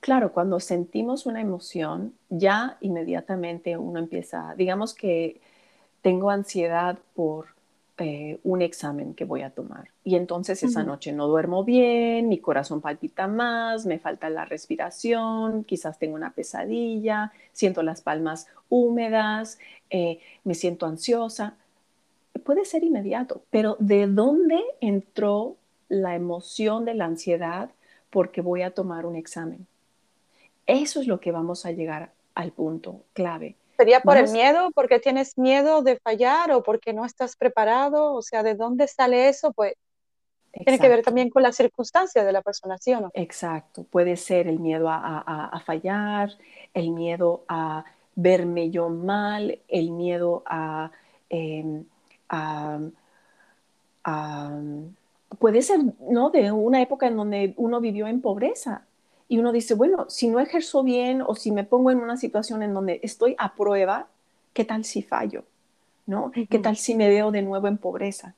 Claro, 0.00 0.32
cuando 0.32 0.58
sentimos 0.58 1.26
una 1.26 1.40
emoción, 1.40 2.16
ya 2.30 2.78
inmediatamente 2.80 3.76
uno 3.76 3.98
empieza, 3.98 4.54
digamos 4.56 4.94
que 4.94 5.40
tengo 6.00 6.30
ansiedad 6.30 6.98
por 7.14 7.57
eh, 8.00 8.38
un 8.44 8.62
examen 8.62 9.12
que 9.12 9.24
voy 9.24 9.42
a 9.42 9.50
tomar. 9.50 9.90
Y 10.04 10.14
entonces 10.14 10.62
esa 10.62 10.84
noche 10.84 11.12
no 11.12 11.26
duermo 11.26 11.64
bien, 11.64 12.28
mi 12.28 12.38
corazón 12.38 12.80
palpita 12.80 13.26
más, 13.26 13.86
me 13.86 13.98
falta 13.98 14.30
la 14.30 14.44
respiración, 14.44 15.64
quizás 15.64 15.98
tengo 15.98 16.14
una 16.14 16.32
pesadilla, 16.32 17.32
siento 17.52 17.82
las 17.82 18.00
palmas 18.00 18.46
húmedas, 18.68 19.58
eh, 19.90 20.20
me 20.44 20.54
siento 20.54 20.86
ansiosa. 20.86 21.56
Puede 22.44 22.64
ser 22.64 22.84
inmediato, 22.84 23.42
pero 23.50 23.76
¿de 23.80 24.06
dónde 24.06 24.62
entró 24.80 25.56
la 25.88 26.14
emoción 26.14 26.84
de 26.84 26.94
la 26.94 27.06
ansiedad 27.06 27.70
porque 28.10 28.42
voy 28.42 28.62
a 28.62 28.70
tomar 28.70 29.06
un 29.06 29.16
examen? 29.16 29.66
Eso 30.68 31.00
es 31.00 31.08
lo 31.08 31.18
que 31.18 31.32
vamos 31.32 31.66
a 31.66 31.72
llegar 31.72 32.12
al 32.36 32.52
punto 32.52 33.00
clave. 33.12 33.56
¿Sería 33.78 34.00
por 34.00 34.16
el 34.16 34.28
miedo? 34.32 34.72
¿Porque 34.74 34.98
tienes 34.98 35.38
miedo 35.38 35.82
de 35.82 36.00
fallar 36.00 36.50
o 36.50 36.64
porque 36.64 36.92
no 36.92 37.04
estás 37.04 37.36
preparado? 37.36 38.12
O 38.12 38.22
sea, 38.22 38.42
¿de 38.42 38.56
dónde 38.56 38.88
sale 38.88 39.28
eso? 39.28 39.52
Pues 39.52 39.74
tiene 40.50 40.80
que 40.80 40.88
ver 40.88 41.04
también 41.04 41.30
con 41.30 41.44
las 41.44 41.54
circunstancias 41.54 42.26
de 42.26 42.32
la 42.32 42.42
persona, 42.42 42.76
¿sí 42.78 42.92
o 42.92 43.00
no? 43.00 43.10
Exacto. 43.14 43.84
Puede 43.84 44.16
ser 44.16 44.48
el 44.48 44.58
miedo 44.58 44.88
a, 44.90 45.62
fallar, 45.64 46.30
el 46.74 46.90
miedo 46.90 47.44
a 47.46 47.84
verme 48.16 48.70
yo 48.70 48.88
mal, 48.88 49.60
el 49.68 49.92
miedo 49.92 50.42
em, 51.28 51.84
a, 52.28 52.80
a, 54.02 54.60
puede 55.38 55.62
ser, 55.62 55.78
¿no? 56.00 56.30
De 56.30 56.50
una 56.50 56.82
época 56.82 57.06
en 57.06 57.16
donde 57.16 57.54
uno 57.56 57.80
vivió 57.80 58.08
en 58.08 58.20
pobreza 58.22 58.87
y 59.28 59.38
uno 59.38 59.52
dice, 59.52 59.74
bueno, 59.74 60.06
si 60.08 60.28
no 60.28 60.40
ejerzo 60.40 60.82
bien 60.82 61.22
o 61.22 61.34
si 61.34 61.52
me 61.52 61.64
pongo 61.64 61.90
en 61.90 61.98
una 61.98 62.16
situación 62.16 62.62
en 62.62 62.72
donde 62.72 62.98
estoy 63.02 63.34
a 63.38 63.54
prueba, 63.54 64.08
¿qué 64.54 64.64
tal 64.64 64.84
si 64.84 65.02
fallo? 65.02 65.44
¿No? 66.06 66.32
¿Qué 66.32 66.58
tal 66.58 66.78
si 66.78 66.94
me 66.94 67.08
veo 67.08 67.30
de 67.30 67.42
nuevo 67.42 67.68
en 67.68 67.76
pobreza? 67.76 68.34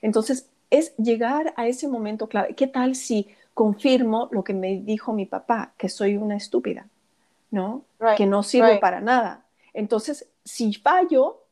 Entonces, 0.00 0.48
es 0.70 0.96
llegar 0.96 1.52
a 1.56 1.66
ese 1.66 1.86
momento 1.86 2.26
clave. 2.28 2.54
¿Qué 2.54 2.66
tal 2.66 2.94
si 2.94 3.28
confirmo 3.52 4.28
lo 4.32 4.42
que 4.42 4.54
me 4.54 4.80
dijo 4.80 5.12
mi 5.12 5.26
papá, 5.26 5.74
que 5.76 5.90
soy 5.90 6.16
una 6.16 6.36
estúpida? 6.36 6.88
¿No? 7.50 7.84
que 8.16 8.24
no 8.24 8.42
sirvo 8.42 8.80
para 8.80 9.02
nada. 9.02 9.44
Entonces, 9.74 10.26
si 10.42 10.72
fallo, 10.72 11.42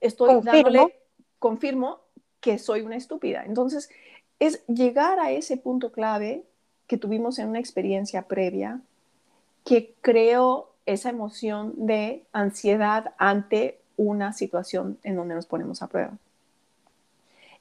estoy 0.00 0.34
confirmo. 0.34 0.52
dándole, 0.52 0.94
confirmo 1.38 2.00
que 2.40 2.58
soy 2.58 2.80
una 2.80 2.96
estúpida. 2.96 3.44
Entonces, 3.46 3.88
es 4.40 4.66
llegar 4.66 5.20
a 5.20 5.30
ese 5.30 5.56
punto 5.56 5.92
clave 5.92 6.44
que 6.86 6.96
tuvimos 6.96 7.38
en 7.38 7.48
una 7.48 7.58
experiencia 7.58 8.22
previa 8.22 8.80
que 9.64 9.94
creó 10.00 10.70
esa 10.86 11.10
emoción 11.10 11.74
de 11.76 12.24
ansiedad 12.32 13.14
ante 13.18 13.80
una 13.96 14.32
situación 14.32 14.98
en 15.02 15.16
donde 15.16 15.34
nos 15.34 15.46
ponemos 15.46 15.82
a 15.82 15.88
prueba. 15.88 16.12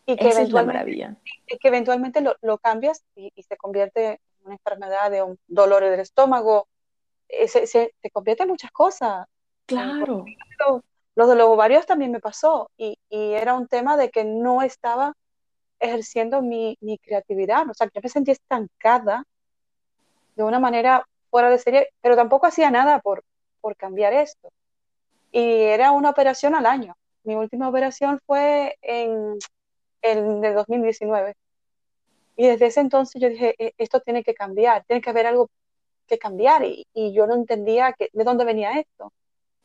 Y 0.06 0.16
que, 0.16 0.30
eventualmente, 0.30 1.18
y 1.48 1.58
que 1.58 1.68
eventualmente 1.68 2.22
lo, 2.22 2.58
cambias 2.60 3.04
y, 3.16 3.32
se 3.42 3.58
convierte 3.58 4.12
en 4.12 4.20
una 4.46 4.54
enfermedad 4.54 5.10
de 5.10 5.24
un 5.24 5.40
dolor 5.48 5.84
del 5.84 6.00
estómago, 6.00 6.68
eh, 7.28 7.48
se, 7.48 7.66
se, 7.66 7.92
convierte 8.14 8.44
en 8.44 8.50
muchas 8.50 8.72
cosas. 8.72 9.28
Claro. 9.66 10.26
Lo, 11.16 11.28
de 11.28 11.36
los 11.36 11.48
ovarios 11.48 11.88
también 11.88 12.12
me 12.12 12.20
pasó 12.20 12.70
y, 12.78 13.00
y, 13.10 13.32
era 13.32 13.56
un 13.56 13.68
tema 13.68 13.98
de 13.98 14.12
que 14.12 14.24
no 14.24 14.62
estaba 14.62 15.16
ejerciendo 15.86 16.42
mi, 16.42 16.78
mi 16.82 16.98
creatividad. 16.98 17.70
O 17.70 17.74
sea, 17.74 17.90
yo 17.94 18.02
me 18.02 18.10
sentí 18.10 18.32
estancada 18.32 19.24
de 20.36 20.44
una 20.44 20.60
manera 20.60 21.06
fuera 21.30 21.50
de 21.50 21.60
serie, 21.60 21.90
pero 22.02 22.16
tampoco 22.16 22.48
hacía 22.48 22.72
nada 22.72 23.00
por, 23.00 23.24
por 23.62 23.76
cambiar 23.76 24.14
esto. 24.14 24.50
Y 25.32 25.64
era 25.64 25.92
una 25.92 26.10
operación 26.10 26.56
al 26.56 26.66
año. 26.66 26.96
Mi 27.24 27.36
última 27.36 27.68
operación 27.70 28.20
fue 28.26 28.78
en 28.82 29.38
el 30.02 30.42
de 30.42 30.54
2019. 30.54 31.36
Y 32.38 32.48
desde 32.48 32.68
ese 32.68 32.82
entonces 32.82 33.22
yo 33.22 33.30
dije, 33.30 33.56
e, 33.58 33.74
esto 33.78 34.00
tiene 34.02 34.24
que 34.24 34.34
cambiar, 34.34 34.86
tiene 34.86 35.02
que 35.02 35.10
haber 35.10 35.28
algo 35.28 35.50
que 36.08 36.18
cambiar. 36.18 36.64
Y, 36.64 36.86
y 36.94 37.14
yo 37.14 37.28
no 37.28 37.36
entendía 37.36 37.94
que, 37.94 38.10
de 38.14 38.24
dónde 38.24 38.46
venía 38.46 38.80
esto. 38.80 39.12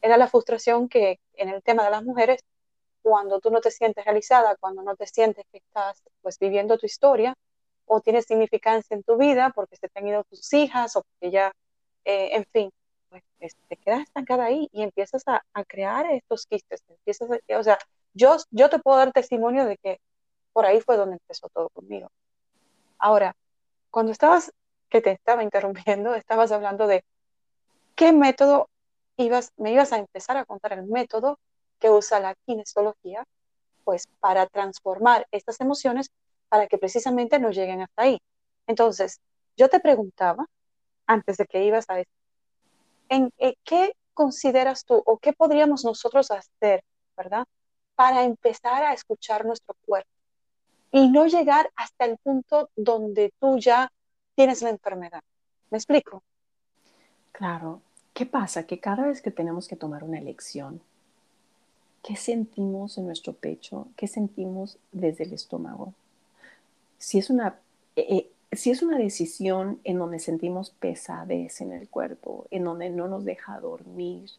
Era 0.02 0.16
la 0.16 0.28
frustración 0.28 0.88
que 0.88 1.20
en 1.34 1.50
el 1.50 1.62
tema 1.62 1.84
de 1.84 1.90
las 1.90 2.04
mujeres 2.04 2.40
cuando 3.02 3.40
tú 3.40 3.50
no 3.50 3.60
te 3.60 3.70
sientes 3.70 4.04
realizada, 4.04 4.56
cuando 4.56 4.82
no 4.82 4.96
te 4.96 5.06
sientes 5.06 5.44
que 5.52 5.58
estás 5.58 6.02
pues 6.22 6.38
viviendo 6.38 6.78
tu 6.78 6.86
historia 6.86 7.34
o 7.86 8.00
tienes 8.00 8.26
significancia 8.26 8.94
en 8.94 9.02
tu 9.02 9.16
vida 9.16 9.52
porque 9.54 9.76
se 9.76 9.88
te 9.88 9.98
han 9.98 10.08
ido 10.08 10.24
tus 10.24 10.52
hijas 10.52 10.96
o 10.96 11.02
porque 11.02 11.30
ya, 11.32 11.52
eh, 12.04 12.36
en 12.36 12.44
fin, 12.52 12.70
pues 13.08 13.56
te 13.68 13.76
quedas 13.76 14.02
estancada 14.02 14.44
ahí 14.44 14.68
y 14.72 14.82
empiezas 14.82 15.22
a, 15.26 15.42
crear 15.66 16.06
estos 16.12 16.46
quistes. 16.46 16.82
Empiezas 16.88 17.28
o 17.30 17.62
sea, 17.62 17.78
yo, 18.14 18.36
yo 18.50 18.70
te 18.70 18.78
puedo 18.78 18.98
dar 18.98 19.12
testimonio 19.12 19.64
de 19.64 19.76
que 19.78 20.00
por 20.52 20.66
ahí 20.66 20.80
fue 20.80 20.96
donde 20.96 21.14
empezó 21.14 21.48
todo 21.48 21.68
conmigo. 21.70 22.10
Ahora, 22.98 23.34
cuando 23.90 24.12
estabas, 24.12 24.52
que 24.88 25.00
te 25.00 25.12
estaba 25.12 25.42
interrumpiendo, 25.42 26.14
estabas 26.16 26.52
hablando 26.52 26.86
de 26.86 27.04
qué 27.94 28.12
método 28.12 28.68
ibas, 29.16 29.52
me 29.56 29.72
ibas 29.72 29.92
a 29.92 29.98
empezar 29.98 30.36
a 30.36 30.44
contar 30.44 30.72
el 30.74 30.84
método 30.84 31.38
que 31.80 31.90
usa 31.90 32.20
la 32.20 32.34
kinesiología, 32.46 33.24
pues 33.84 34.06
para 34.20 34.46
transformar 34.46 35.26
estas 35.32 35.60
emociones 35.60 36.10
para 36.48 36.66
que 36.66 36.78
precisamente 36.78 37.38
no 37.38 37.50
lleguen 37.50 37.80
hasta 37.82 38.02
ahí. 38.02 38.18
Entonces, 38.66 39.20
yo 39.56 39.68
te 39.68 39.80
preguntaba, 39.80 40.46
antes 41.06 41.36
de 41.38 41.46
que 41.46 41.64
ibas 41.64 41.88
a 41.88 42.00
esto, 42.00 42.12
¿en, 43.08 43.32
en 43.38 43.54
qué 43.64 43.94
consideras 44.14 44.84
tú 44.84 45.02
o 45.04 45.18
qué 45.18 45.32
podríamos 45.32 45.84
nosotros 45.84 46.30
hacer, 46.30 46.82
verdad? 47.16 47.46
Para 47.94 48.24
empezar 48.24 48.84
a 48.84 48.92
escuchar 48.92 49.44
nuestro 49.44 49.74
cuerpo 49.86 50.10
y 50.92 51.08
no 51.08 51.26
llegar 51.26 51.70
hasta 51.76 52.04
el 52.04 52.18
punto 52.18 52.70
donde 52.76 53.32
tú 53.40 53.58
ya 53.58 53.90
tienes 54.34 54.62
la 54.62 54.70
enfermedad. 54.70 55.22
¿Me 55.70 55.78
explico? 55.78 56.22
Claro. 57.32 57.82
¿Qué 58.12 58.26
pasa? 58.26 58.66
Que 58.66 58.80
cada 58.80 59.06
vez 59.06 59.22
que 59.22 59.30
tenemos 59.30 59.68
que 59.68 59.76
tomar 59.76 60.02
una 60.04 60.18
elección, 60.18 60.82
¿qué 62.02 62.16
sentimos 62.16 62.98
en 62.98 63.06
nuestro 63.06 63.32
pecho? 63.32 63.88
¿Qué 63.96 64.08
sentimos 64.08 64.78
desde 64.92 65.24
el 65.24 65.32
estómago? 65.32 65.94
Si 66.98 67.18
es 67.18 67.30
una, 67.30 67.58
eh, 67.96 68.06
eh, 68.08 68.30
si 68.52 68.70
es 68.70 68.82
una 68.82 68.98
decisión 68.98 69.80
en 69.84 69.98
donde 69.98 70.18
sentimos 70.18 70.70
pesadez 70.70 71.60
en 71.60 71.72
el 71.72 71.88
cuerpo, 71.88 72.46
en 72.50 72.64
donde 72.64 72.90
no 72.90 73.08
nos 73.08 73.24
deja 73.24 73.60
dormir, 73.60 74.30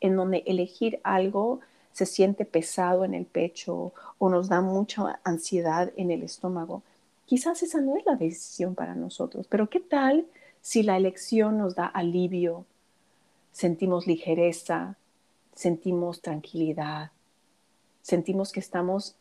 en 0.00 0.16
donde 0.16 0.42
elegir 0.46 1.00
algo 1.02 1.60
se 1.92 2.06
siente 2.06 2.44
pesado 2.44 3.04
en 3.04 3.14
el 3.14 3.26
pecho 3.26 3.92
o 4.18 4.28
nos 4.28 4.48
da 4.48 4.60
mucha 4.60 5.20
ansiedad 5.24 5.92
en 5.96 6.10
el 6.10 6.22
estómago, 6.22 6.82
quizás 7.26 7.62
esa 7.62 7.80
no 7.80 7.96
es 7.96 8.06
la 8.06 8.16
decisión 8.16 8.74
para 8.74 8.94
nosotros, 8.94 9.46
pero 9.48 9.68
¿qué 9.68 9.80
tal 9.80 10.26
si 10.60 10.82
la 10.82 10.96
elección 10.96 11.58
nos 11.58 11.74
da 11.74 11.86
alivio, 11.86 12.64
sentimos 13.52 14.06
ligereza, 14.06 14.96
sentimos 15.60 16.22
tranquilidad, 16.22 17.10
sentimos 18.00 18.50
que 18.50 18.60
estamos 18.60 19.14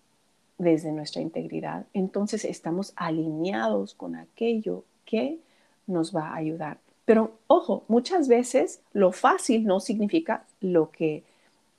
desde 0.58 0.94
nuestra 0.94 1.22
integridad, 1.22 1.86
entonces 1.94 2.46
estamos 2.46 2.94
alineados 2.96 3.94
con 3.94 4.16
aquello 4.16 4.86
que 5.04 5.40
nos 5.86 6.16
va 6.16 6.30
a 6.30 6.36
ayudar. 6.36 6.78
Pero 7.04 7.34
ojo, 7.48 7.84
muchas 7.90 8.30
veces 8.30 8.80
lo 8.94 9.12
fácil 9.12 9.66
no 9.66 9.82
significa 9.82 10.46
lo 10.62 10.92
que 10.92 11.24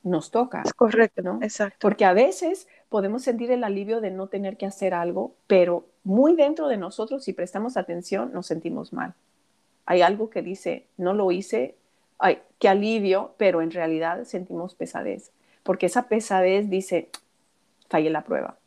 nos 0.03 0.29
toca. 0.29 0.61
Es 0.63 0.75
correcto, 0.75 1.23
¿no? 1.23 1.39
Exacto. 1.41 1.77
Porque 1.81 2.05
a 2.05 2.13
veces 2.13 2.67
podemos 2.89 3.23
sentir 3.23 3.49
el 3.49 3.63
alivio 3.63 3.99
de 3.99 4.11
no 4.11 4.27
tener 4.27 4.57
que 4.57 4.67
hacer 4.67 4.93
algo, 4.93 5.33
pero 5.47 5.85
muy 6.03 6.35
dentro 6.35 6.67
de 6.67 6.77
nosotros, 6.77 7.23
si 7.23 7.33
prestamos 7.33 7.77
atención, 7.77 8.31
nos 8.31 8.45
sentimos 8.45 8.93
mal. 8.93 9.15
Hay 9.87 10.03
algo 10.03 10.29
que 10.29 10.43
dice, 10.43 10.85
no 10.97 11.13
lo 11.13 11.31
hice, 11.31 11.73
ay, 12.21 12.39
qué 12.59 12.69
alivio, 12.69 13.33
pero 13.37 13.61
en 13.61 13.71
realidad 13.71 14.23
sentimos 14.23 14.75
pesadez, 14.75 15.31
porque 15.63 15.87
esa 15.87 16.07
pesadez 16.07 16.69
dice, 16.69 17.09
fallé 17.89 18.09
la 18.09 18.23
prueba. 18.23 18.57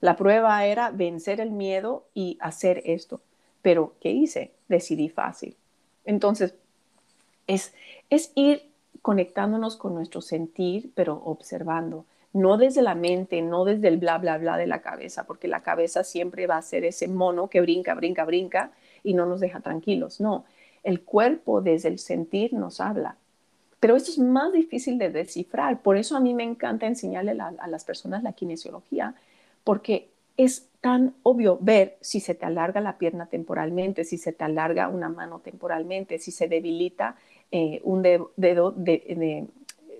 La 0.00 0.16
prueba 0.16 0.64
era 0.64 0.90
vencer 0.90 1.40
el 1.40 1.50
miedo 1.50 2.04
y 2.14 2.38
hacer 2.40 2.82
esto, 2.84 3.20
pero 3.62 3.94
¿qué 4.00 4.10
hice? 4.10 4.52
Decidí 4.68 5.08
fácil. 5.08 5.56
Entonces, 6.04 6.54
es, 7.46 7.74
es 8.08 8.32
ir 8.34 8.70
conectándonos 9.02 9.76
con 9.76 9.94
nuestro 9.94 10.20
sentir, 10.20 10.92
pero 10.94 11.20
observando, 11.24 12.04
no 12.32 12.56
desde 12.56 12.82
la 12.82 12.94
mente, 12.94 13.42
no 13.42 13.64
desde 13.64 13.88
el 13.88 13.98
bla, 13.98 14.18
bla, 14.18 14.38
bla 14.38 14.56
de 14.56 14.66
la 14.66 14.82
cabeza, 14.82 15.24
porque 15.24 15.48
la 15.48 15.62
cabeza 15.62 16.04
siempre 16.04 16.46
va 16.46 16.58
a 16.58 16.62
ser 16.62 16.84
ese 16.84 17.08
mono 17.08 17.48
que 17.48 17.60
brinca, 17.60 17.94
brinca, 17.94 18.24
brinca 18.24 18.70
y 19.02 19.14
no 19.14 19.26
nos 19.26 19.40
deja 19.40 19.60
tranquilos. 19.60 20.20
No, 20.20 20.44
el 20.82 21.02
cuerpo 21.02 21.60
desde 21.60 21.88
el 21.88 21.98
sentir 21.98 22.52
nos 22.52 22.80
habla. 22.80 23.16
Pero 23.80 23.96
esto 23.96 24.10
es 24.10 24.18
más 24.18 24.52
difícil 24.52 24.98
de 24.98 25.10
descifrar. 25.10 25.80
Por 25.82 25.96
eso 25.96 26.16
a 26.16 26.20
mí 26.20 26.34
me 26.34 26.44
encanta 26.44 26.86
enseñarle 26.86 27.36
a 27.40 27.66
las 27.66 27.84
personas 27.84 28.22
la 28.22 28.34
kinesiología, 28.34 29.14
porque 29.64 30.08
es 30.36 30.68
tan 30.80 31.14
obvio 31.22 31.58
ver 31.60 31.96
si 32.00 32.20
se 32.20 32.34
te 32.34 32.46
alarga 32.46 32.80
la 32.80 32.98
pierna 32.98 33.26
temporalmente, 33.26 34.04
si 34.04 34.16
se 34.16 34.32
te 34.32 34.44
alarga 34.44 34.88
una 34.88 35.08
mano 35.08 35.40
temporalmente, 35.40 36.18
si 36.18 36.30
se 36.30 36.48
debilita 36.48 37.16
eh, 37.50 37.80
un 37.84 38.02
dedo, 38.02 38.32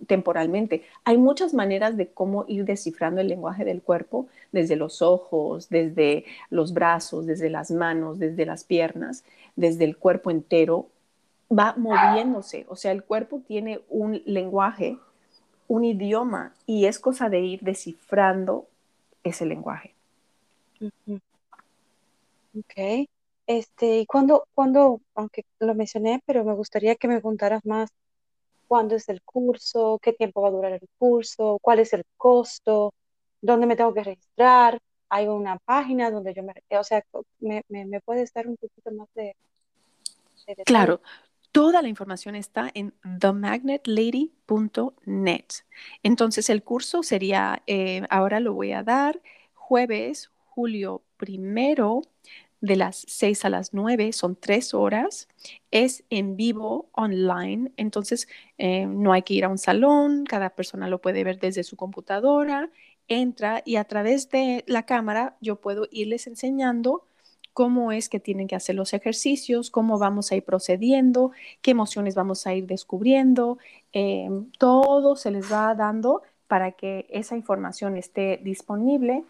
temporalmente. 0.07 0.83
Hay 1.05 1.19
muchas 1.19 1.53
maneras 1.53 1.97
de 1.97 2.09
cómo 2.09 2.45
ir 2.49 2.65
descifrando 2.65 3.21
el 3.21 3.29
lenguaje 3.29 3.65
del 3.65 3.83
cuerpo, 3.83 4.29
desde 4.53 4.77
los 4.77 5.03
ojos, 5.03 5.69
desde 5.69 6.25
los 6.49 6.73
brazos, 6.73 7.27
desde 7.27 7.51
las 7.51 7.71
manos, 7.71 8.19
desde 8.19 8.47
las 8.47 8.65
piernas, 8.65 9.25
desde 9.57 9.85
el 9.85 9.97
cuerpo 9.97 10.31
entero, 10.31 10.89
va 11.51 11.75
moviéndose. 11.77 12.67
O 12.69 12.77
sea, 12.77 12.93
el 12.93 13.05
cuerpo 13.05 13.43
tiene 13.47 13.81
un 13.89 14.23
lenguaje, 14.27 14.99
un 15.69 15.85
idioma, 15.85 16.55
y 16.67 16.87
es 16.87 16.99
cosa 16.99 17.29
de 17.29 17.41
ir 17.41 17.61
descifrando 17.61 18.67
ese 19.23 19.47
lenguaje. 19.47 19.95
Ok. 22.57 23.09
Este, 23.47 23.99
y 24.01 24.07
cuando, 24.07 24.47
cuando, 24.55 25.01
aunque 25.15 25.45
lo 25.59 25.75
mencioné, 25.75 26.23
pero 26.25 26.45
me 26.45 26.55
gustaría 26.55 26.95
que 26.95 27.09
me 27.09 27.21
contaras 27.21 27.65
más 27.65 27.91
cuándo 28.69 28.95
es 28.95 29.09
el 29.09 29.23
curso, 29.23 29.99
qué 30.01 30.13
tiempo 30.13 30.43
va 30.43 30.49
a 30.49 30.53
durar 30.53 30.73
el 30.73 30.89
curso, 30.99 31.59
cuál 31.61 31.81
es 31.81 31.93
el 31.93 32.05
costo, 32.17 32.93
dónde 33.43 33.67
me 33.67 33.75
tengo 33.75 33.93
que 33.93 34.05
registrar. 34.05 34.79
Hay 35.11 35.29
una 35.29 35.59
página 35.59 36.11
donde 36.11 36.33
yo 36.33 36.43
me, 36.43 36.55
o 36.79 36.85
sea, 36.85 37.05
me, 37.41 37.63
me, 37.69 38.01
puedes 38.01 38.33
dar 38.33 38.49
un 38.49 38.57
poquito 38.57 38.91
más 38.93 39.09
de, 39.15 39.37
Claro, 40.65 41.03
Toda 41.53 41.83
la 41.83 41.89
información 41.89 42.37
está 42.37 42.71
en 42.75 42.95
themagnetlady.net. 43.19 45.45
Entonces 46.05 46.49
el 46.49 46.63
curso 46.63 47.03
sería, 47.03 47.65
eh, 47.67 48.03
ahora 48.09 48.39
lo 48.39 48.55
voy 48.55 48.71
a 48.71 48.85
dar 48.85 49.21
jueves, 49.55 50.31
julio 50.45 51.03
primero 51.17 52.03
de 52.61 52.77
las 52.77 53.05
6 53.09 53.45
a 53.45 53.49
las 53.49 53.75
9, 53.75 54.13
son 54.13 54.37
tres 54.37 54.75
horas, 54.75 55.27
es 55.71 56.05
en 56.11 56.37
vivo, 56.37 56.91
online, 56.93 57.73
entonces 57.77 58.29
eh, 58.59 58.87
no 58.87 59.13
hay 59.13 59.23
que 59.23 59.35
ir 59.35 59.45
a 59.45 59.49
un 59.49 59.59
salón, 59.59 60.25
cada 60.27 60.51
persona 60.51 60.87
lo 60.87 61.01
puede 61.01 61.25
ver 61.25 61.41
desde 61.41 61.65
su 61.65 61.77
computadora, 61.77 62.71
entra 63.11 63.63
y 63.67 63.77
a 63.77 63.85
través 63.85 64.31
de 64.31 64.65
la 64.67 64.85
cámara 64.85 65.37
yo 65.41 65.57
puedo 65.57 65.87
irles 65.91 66.27
enseñando 66.27 67.05
cómo 67.53 67.93
es 67.93 68.09
que 68.09 68.21
tienen 68.21 68.47
que 68.47 68.57
hacer 68.57 68.77
los 68.77 68.95
ejercicios, 68.95 69.71
cómo 69.71 69.99
vamos 69.99 70.31
a 70.31 70.37
ir 70.37 70.45
procediendo, 70.45 71.33
qué 71.61 71.73
emociones 71.73 72.15
vamos 72.15 72.47
a 72.47 72.55
ir 72.55 72.67
descubriendo, 72.67 73.59
eh, 73.93 74.31
todo 74.57 75.17
se 75.17 75.31
les 75.31 75.53
va 75.53 75.75
dando 75.75 76.23
para 76.47 76.73
que 76.73 77.07
esa 77.11 77.37
información 77.37 77.97
esté 77.97 78.41
disponible 78.43 79.25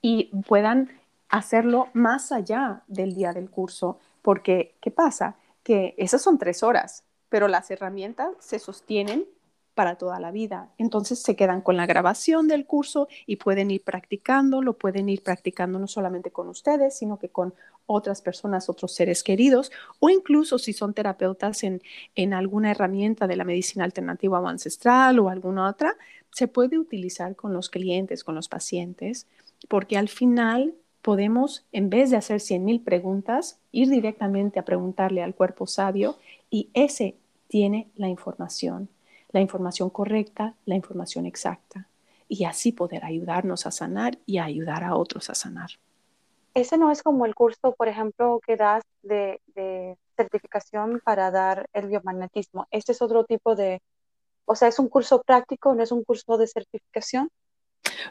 y 0.00 0.30
puedan 0.46 0.90
hacerlo 1.28 1.88
más 1.92 2.30
allá 2.30 2.82
del 2.86 3.14
día 3.14 3.32
del 3.32 3.50
curso, 3.50 3.98
porque 4.22 4.74
¿qué 4.80 4.90
pasa? 4.90 5.36
Que 5.62 5.94
esas 5.98 6.22
son 6.22 6.38
tres 6.38 6.62
horas, 6.62 7.04
pero 7.28 7.48
las 7.48 7.70
herramientas 7.70 8.28
se 8.38 8.58
sostienen 8.60 9.24
para 9.74 9.96
toda 9.96 10.20
la 10.20 10.30
vida. 10.30 10.70
Entonces 10.78 11.20
se 11.20 11.36
quedan 11.36 11.60
con 11.60 11.76
la 11.76 11.86
grabación 11.86 12.48
del 12.48 12.66
curso 12.66 13.08
y 13.26 13.36
pueden 13.36 13.70
ir 13.70 13.82
practicando, 13.82 14.62
lo 14.62 14.78
pueden 14.78 15.08
ir 15.08 15.22
practicando 15.22 15.78
no 15.78 15.86
solamente 15.86 16.30
con 16.30 16.48
ustedes, 16.48 16.96
sino 16.96 17.18
que 17.18 17.28
con 17.28 17.54
otras 17.86 18.22
personas, 18.22 18.70
otros 18.70 18.94
seres 18.94 19.22
queridos, 19.22 19.70
o 19.98 20.08
incluso 20.08 20.58
si 20.58 20.72
son 20.72 20.94
terapeutas 20.94 21.64
en, 21.64 21.82
en 22.14 22.32
alguna 22.32 22.70
herramienta 22.70 23.26
de 23.26 23.36
la 23.36 23.44
medicina 23.44 23.84
alternativa 23.84 24.40
o 24.40 24.46
ancestral 24.46 25.18
o 25.18 25.28
alguna 25.28 25.68
otra, 25.68 25.96
se 26.30 26.48
puede 26.48 26.78
utilizar 26.78 27.36
con 27.36 27.52
los 27.52 27.68
clientes, 27.68 28.24
con 28.24 28.34
los 28.34 28.48
pacientes, 28.48 29.26
porque 29.68 29.98
al 29.98 30.08
final 30.08 30.74
podemos, 31.02 31.66
en 31.72 31.90
vez 31.90 32.10
de 32.10 32.16
hacer 32.16 32.40
100.000 32.40 32.82
preguntas, 32.82 33.58
ir 33.72 33.90
directamente 33.90 34.58
a 34.58 34.64
preguntarle 34.64 35.22
al 35.22 35.34
cuerpo 35.34 35.66
sabio 35.66 36.16
y 36.50 36.70
ese 36.72 37.16
tiene 37.46 37.88
la 37.94 38.08
información, 38.08 38.88
la 39.34 39.40
información 39.40 39.90
correcta, 39.90 40.54
la 40.64 40.76
información 40.76 41.26
exacta, 41.26 41.88
y 42.28 42.44
así 42.44 42.70
poder 42.70 43.04
ayudarnos 43.04 43.66
a 43.66 43.72
sanar 43.72 44.16
y 44.26 44.38
ayudar 44.38 44.84
a 44.84 44.94
otros 44.94 45.28
a 45.28 45.34
sanar. 45.34 45.70
Ese 46.54 46.78
no 46.78 46.92
es 46.92 47.02
como 47.02 47.26
el 47.26 47.34
curso, 47.34 47.74
por 47.74 47.88
ejemplo, 47.88 48.40
que 48.46 48.56
das 48.56 48.84
de, 49.02 49.40
de 49.56 49.98
certificación 50.16 51.02
para 51.04 51.32
dar 51.32 51.66
el 51.72 51.88
biomagnetismo. 51.88 52.68
Este 52.70 52.92
es 52.92 53.02
otro 53.02 53.24
tipo 53.24 53.56
de, 53.56 53.82
o 54.44 54.54
sea, 54.54 54.68
es 54.68 54.78
un 54.78 54.88
curso 54.88 55.20
práctico, 55.20 55.74
no 55.74 55.82
es 55.82 55.90
un 55.90 56.04
curso 56.04 56.38
de 56.38 56.46
certificación. 56.46 57.28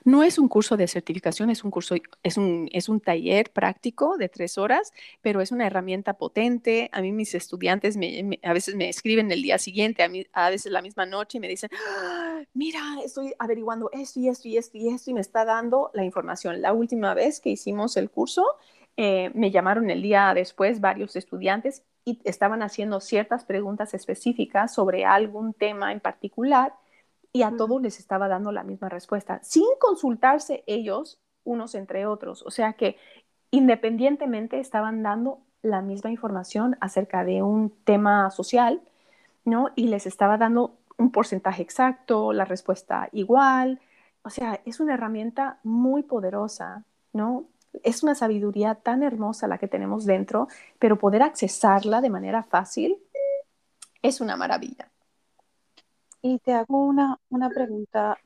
No 0.03 0.23
es 0.23 0.37
un 0.37 0.47
curso 0.47 0.77
de 0.77 0.87
certificación, 0.87 1.49
es 1.49 1.63
un 1.63 1.71
curso, 1.71 1.95
es 2.23 2.37
un, 2.37 2.69
es 2.71 2.89
un 2.89 2.99
taller 2.99 3.51
práctico 3.51 4.17
de 4.17 4.29
tres 4.29 4.57
horas, 4.57 4.93
pero 5.21 5.41
es 5.41 5.51
una 5.51 5.67
herramienta 5.67 6.13
potente. 6.13 6.89
A 6.91 7.01
mí 7.01 7.11
mis 7.11 7.35
estudiantes 7.35 7.97
a 8.43 8.53
veces 8.53 8.75
me 8.75 8.89
escriben 8.89 9.31
el 9.31 9.41
día 9.41 9.57
siguiente, 9.57 10.03
a, 10.03 10.09
mí, 10.09 10.25
a 10.33 10.49
veces 10.49 10.71
la 10.71 10.81
misma 10.81 11.05
noche 11.05 11.37
y 11.37 11.41
me 11.41 11.47
dicen, 11.47 11.69
¡Ah! 11.73 12.41
mira, 12.53 12.79
estoy 13.03 13.33
averiguando 13.39 13.89
esto 13.91 14.19
y 14.19 14.27
esto 14.29 14.47
y 14.47 14.57
esto 14.57 14.77
y 14.77 14.89
esto 14.89 15.11
y 15.11 15.13
me 15.13 15.21
está 15.21 15.45
dando 15.45 15.91
la 15.93 16.03
información. 16.03 16.61
La 16.61 16.73
última 16.73 17.13
vez 17.13 17.39
que 17.39 17.49
hicimos 17.49 17.97
el 17.97 18.09
curso, 18.09 18.45
eh, 18.95 19.31
me 19.33 19.51
llamaron 19.51 19.89
el 19.89 20.01
día 20.01 20.33
después 20.35 20.79
varios 20.79 21.15
estudiantes 21.15 21.83
y 22.05 22.19
estaban 22.25 22.61
haciendo 22.61 22.99
ciertas 22.99 23.43
preguntas 23.45 23.93
específicas 23.93 24.73
sobre 24.73 25.05
algún 25.05 25.53
tema 25.53 25.91
en 25.91 25.99
particular 25.99 26.73
y 27.33 27.41
a 27.41 27.57
todos 27.57 27.81
les 27.81 27.99
estaba 27.99 28.27
dando 28.27 28.51
la 28.51 28.63
misma 28.63 28.89
respuesta, 28.89 29.39
sin 29.43 29.65
consultarse 29.79 30.63
ellos 30.67 31.19
unos 31.43 31.73
entre 31.73 32.05
otros. 32.05 32.43
O 32.45 32.51
sea 32.51 32.73
que 32.73 32.97
independientemente 33.49 34.59
estaban 34.59 35.01
dando 35.01 35.39
la 35.63 35.81
misma 35.81 36.11
información 36.11 36.77
acerca 36.79 37.23
de 37.23 37.41
un 37.41 37.71
tema 37.83 38.29
social, 38.29 38.81
¿no? 39.45 39.71
Y 39.75 39.87
les 39.87 40.05
estaba 40.05 40.37
dando 40.37 40.77
un 40.97 41.11
porcentaje 41.11 41.63
exacto, 41.63 42.33
la 42.33 42.45
respuesta 42.45 43.09
igual. 43.11 43.81
O 44.21 44.29
sea, 44.29 44.61
es 44.65 44.79
una 44.79 44.93
herramienta 44.93 45.59
muy 45.63 46.03
poderosa, 46.03 46.83
¿no? 47.13 47.45
Es 47.81 48.03
una 48.03 48.13
sabiduría 48.13 48.75
tan 48.75 49.01
hermosa 49.01 49.47
la 49.47 49.57
que 49.57 49.67
tenemos 49.67 50.05
dentro, 50.05 50.47
pero 50.77 50.99
poder 50.99 51.23
accesarla 51.23 51.99
de 52.01 52.11
manera 52.11 52.43
fácil 52.43 52.97
es 54.03 54.21
una 54.21 54.35
maravilla. 54.35 54.92
Y 56.23 56.39
te 56.39 56.53
hago 56.53 56.85
una, 56.85 57.19
una 57.29 57.49
pregunta. 57.49 58.17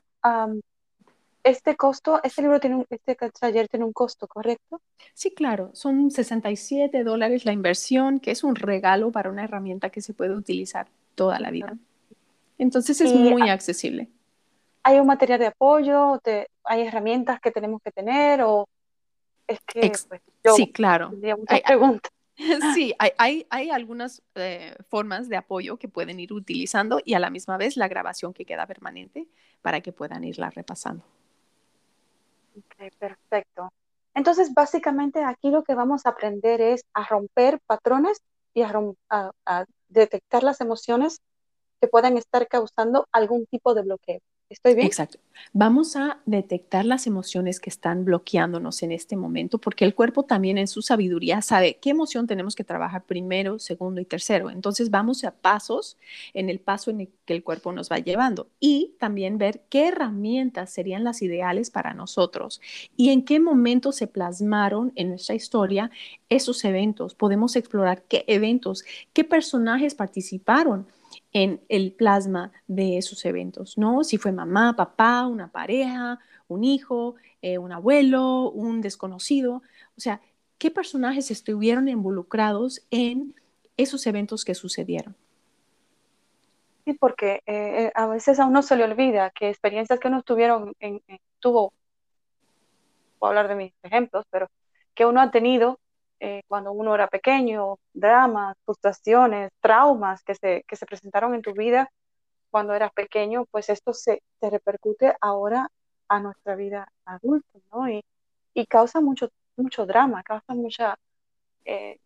este 1.43 1.75
costo, 1.75 2.21
este 2.23 2.43
libro 2.43 2.59
tiene 2.59 2.75
un, 2.77 2.85
este 2.89 3.15
taller 3.15 3.67
tiene 3.67 3.85
un 3.85 3.91
costo, 3.91 4.27
¿correcto? 4.27 4.79
Sí, 5.13 5.33
claro, 5.33 5.71
son 5.73 6.11
67 6.11 7.03
dólares 7.03 7.43
la 7.43 7.53
inversión, 7.53 8.19
que 8.19 8.31
es 8.31 8.43
un 8.43 8.55
regalo 8.55 9.11
para 9.11 9.31
una 9.31 9.43
herramienta 9.43 9.89
que 9.89 10.01
se 10.01 10.13
puede 10.13 10.35
utilizar 10.35 10.87
toda 11.15 11.39
la 11.39 11.49
vida. 11.49 11.75
Entonces 12.59 13.01
es 13.01 13.13
muy 13.13 13.49
accesible. 13.49 14.09
¿Hay 14.83 14.99
un 14.99 15.07
material 15.07 15.39
de 15.39 15.47
apoyo? 15.47 16.21
¿Hay 16.63 16.83
herramientas 16.83 17.39
que 17.41 17.51
tenemos 17.51 17.81
que 17.81 17.91
tener? 17.91 18.43
¿O 18.43 18.67
es 19.47 19.59
que 19.65 19.91
pues, 20.07 20.21
sí, 20.55 20.71
claro. 20.71 21.11
Hay, 21.47 21.61
preguntas. 21.61 22.11
Sí, 22.75 22.93
hay, 22.99 23.45
hay, 23.49 23.69
algunas 23.69 24.21
eh, 24.35 24.75
formas 24.89 25.27
de 25.27 25.37
apoyo 25.37 25.77
que 25.77 25.87
pueden 25.87 26.19
ir 26.19 26.33
utilizando 26.33 26.99
y 27.03 27.15
a 27.15 27.19
la 27.19 27.29
misma 27.29 27.57
vez 27.57 27.77
la 27.77 27.87
grabación 27.87 28.33
que 28.33 28.45
queda 28.45 28.67
permanente 28.67 29.27
para 29.61 29.81
que 29.81 29.91
puedan 29.91 30.23
irla 30.23 30.49
repasando. 30.49 31.03
Ok, 32.55 32.93
perfecto. 32.99 33.71
Entonces, 34.13 34.53
básicamente 34.53 35.23
aquí 35.23 35.49
lo 35.49 35.63
que 35.63 35.75
vamos 35.75 36.05
a 36.05 36.09
aprender 36.09 36.61
es 36.61 36.83
a 36.93 37.05
romper 37.05 37.59
patrones 37.65 38.19
y 38.53 38.63
a 38.63 39.65
detectar 39.89 40.43
las 40.43 40.61
emociones 40.61 41.21
que 41.79 41.87
puedan 41.87 42.17
estar 42.17 42.47
causando 42.47 43.07
algún 43.11 43.45
tipo 43.45 43.75
de 43.75 43.83
bloqueo. 43.83 44.19
¿Estoy 44.49 44.75
bien? 44.75 44.87
Exacto. 44.87 45.19
Vamos 45.51 45.97
a 45.97 46.19
detectar 46.25 46.85
las 46.85 47.05
emociones 47.05 47.59
que 47.59 47.69
están 47.69 48.05
bloqueándonos 48.05 48.81
en 48.81 48.93
este 48.93 49.17
momento, 49.17 49.59
porque 49.59 49.83
el 49.83 49.93
cuerpo 49.93 50.23
también 50.23 50.57
en 50.57 50.67
su 50.67 50.81
sabiduría 50.81 51.41
sabe 51.41 51.77
qué 51.81 51.89
emoción 51.89 52.27
tenemos 52.27 52.55
que 52.55 52.63
trabajar 52.63 53.03
primero, 53.03 53.59
segundo 53.59 53.99
y 53.99 54.05
tercero. 54.05 54.49
Entonces 54.49 54.89
vamos 54.89 55.25
a 55.25 55.31
pasos 55.31 55.97
en 56.33 56.49
el 56.49 56.59
paso 56.59 56.91
en 56.91 57.01
el 57.01 57.09
que 57.25 57.35
el 57.35 57.43
cuerpo 57.43 57.73
nos 57.73 57.91
va 57.91 57.99
llevando 57.99 58.47
y 58.59 58.95
también 58.99 59.37
ver 59.37 59.63
qué 59.69 59.89
herramientas 59.89 60.71
serían 60.71 61.03
las 61.03 61.21
ideales 61.21 61.69
para 61.69 61.93
nosotros 61.93 62.61
y 62.95 63.09
en 63.09 63.25
qué 63.25 63.41
momento 63.41 63.91
se 63.91 64.07
plasmaron 64.07 64.93
en 64.95 65.09
nuestra 65.09 65.35
historia 65.35 65.91
esos 66.29 66.63
eventos. 66.63 67.15
Podemos 67.15 67.57
explorar 67.57 68.03
qué 68.07 68.23
eventos, 68.27 68.85
qué 69.11 69.25
personajes 69.25 69.93
participaron 69.93 70.87
en 71.33 71.61
el 71.69 71.93
plasma 71.93 72.51
de 72.67 72.97
esos 72.97 73.25
eventos, 73.25 73.77
¿no? 73.77 74.03
Si 74.03 74.17
fue 74.17 74.31
mamá, 74.31 74.75
papá, 74.75 75.27
una 75.27 75.51
pareja, 75.51 76.19
un 76.47 76.63
hijo, 76.63 77.15
eh, 77.41 77.57
un 77.57 77.71
abuelo, 77.71 78.49
un 78.51 78.81
desconocido, 78.81 79.61
o 79.97 79.99
sea, 79.99 80.21
¿qué 80.57 80.71
personajes 80.71 81.29
estuvieron 81.31 81.87
involucrados 81.87 82.85
en 82.89 83.35
esos 83.75 84.07
eventos 84.07 84.45
que 84.45 84.55
sucedieron? 84.55 85.15
Sí, 86.85 86.93
porque 86.93 87.41
eh, 87.45 87.85
eh, 87.85 87.91
a 87.95 88.07
veces 88.07 88.39
a 88.39 88.45
uno 88.45 88.61
se 88.61 88.77
le 88.77 88.85
olvida 88.85 89.29
que 89.31 89.49
experiencias 89.49 89.99
que 89.99 90.07
uno 90.07 90.23
tuvieron, 90.23 90.73
en, 90.79 91.01
tuvo, 91.39 91.73
puedo 93.19 93.29
hablar 93.29 93.49
de 93.49 93.55
mis 93.55 93.73
ejemplos, 93.83 94.25
pero 94.31 94.47
que 94.95 95.05
uno 95.05 95.19
ha 95.19 95.29
tenido 95.29 95.79
eh, 96.19 96.41
cuando 96.47 96.71
uno 96.71 96.95
era 96.95 97.07
pequeño, 97.07 97.77
dramas, 97.93 98.55
frustraciones, 98.65 99.51
traumas 99.59 100.23
que 100.23 100.35
se, 100.35 100.63
que 100.67 100.75
se 100.75 100.85
presentaron 100.85 101.35
en 101.35 101.41
tu 101.41 101.53
vida 101.53 101.91
cuando 102.49 102.73
eras 102.73 102.91
pequeño, 102.93 103.45
pues 103.51 103.69
esto 103.69 103.93
se, 103.93 104.23
se 104.39 104.49
repercute 104.49 105.15
ahora 105.21 105.69
a 106.07 106.19
nuestra 106.19 106.55
vida 106.55 106.87
adulta, 107.05 107.59
¿no? 107.71 107.89
Y, 107.89 108.03
y 108.53 108.65
causa 108.65 109.01
mucho, 109.01 109.29
mucho 109.57 109.85
drama, 109.85 110.23
causa 110.23 110.53
mucha 110.53 110.97
eh, 111.65 111.99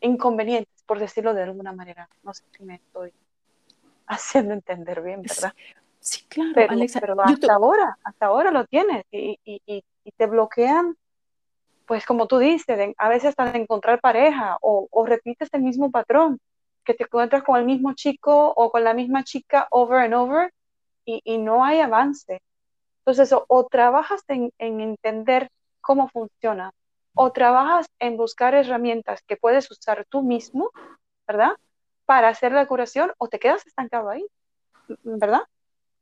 inconvenientes, 0.00 0.82
por 0.86 0.98
decirlo 0.98 1.34
de 1.34 1.42
alguna 1.42 1.72
manera. 1.72 2.08
No 2.22 2.32
sé 2.32 2.44
si 2.56 2.64
me 2.64 2.76
estoy 2.76 3.12
haciendo 4.06 4.54
entender 4.54 5.02
bien, 5.02 5.22
¿verdad? 5.22 5.52
Sí, 6.00 6.24
claro, 6.26 6.52
pero, 6.54 6.72
Alexa, 6.72 7.00
pero 7.00 7.20
hasta 7.20 7.54
ahora, 7.54 7.98
hasta 8.04 8.26
ahora 8.26 8.50
lo 8.50 8.66
tienes 8.66 9.04
y, 9.10 9.38
y, 9.44 9.60
y, 9.66 9.84
y 10.04 10.10
te 10.12 10.26
bloquean 10.26 10.96
pues 11.86 12.06
como 12.06 12.26
tú 12.26 12.38
dices, 12.38 12.94
a 12.96 13.08
veces 13.08 13.30
hasta 13.30 13.56
encontrar 13.56 14.00
pareja 14.00 14.56
o, 14.60 14.88
repites 15.06 15.48
el 15.52 15.62
mismo 15.62 15.90
patrón, 15.90 16.38
que 16.84 16.94
te 16.94 17.04
encuentras 17.04 17.42
con 17.42 17.58
el 17.58 17.64
mismo 17.64 17.94
chico 17.94 18.52
o 18.56 18.70
con 18.70 18.84
la 18.84 18.94
misma 18.94 19.24
chica 19.24 19.66
over 19.70 20.00
and 20.00 20.14
over 20.14 20.52
y, 21.04 21.38
no 21.38 21.64
hay 21.64 21.80
avance. 21.80 22.40
Entonces, 23.00 23.34
o, 23.48 23.66
trabajas 23.66 24.22
en, 24.28 24.52
entender 24.58 25.50
cómo 25.80 26.08
funciona, 26.08 26.72
o 27.14 27.32
trabajas 27.32 27.86
en 27.98 28.16
buscar 28.16 28.54
herramientas 28.54 29.22
que 29.26 29.36
puedes 29.36 29.70
usar 29.70 30.06
tú 30.08 30.22
mismo, 30.22 30.70
¿verdad? 31.26 31.52
Para 32.06 32.28
hacer 32.28 32.52
la 32.52 32.66
curación, 32.66 33.12
o 33.18 33.28
te 33.28 33.38
quedas 33.38 33.66
estancado 33.66 34.08
ahí, 34.08 34.24
¿verdad? 35.02 35.42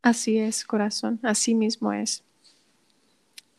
Así 0.03 0.38
es, 0.38 0.64
corazón, 0.64 1.21
así 1.23 1.55
mismo 1.55 1.92
es. 1.92 2.25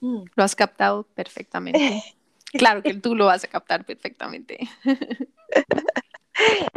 Mm. 0.04 0.26
Lo 0.36 0.44
has 0.44 0.54
captado 0.54 1.04
perfectamente. 1.16 2.04
claro 2.52 2.84
que 2.84 2.94
tú 2.94 3.16
lo 3.16 3.28
vas 3.28 3.46
a 3.46 3.48
captar 3.48 3.86
perfectamente. 3.86 4.60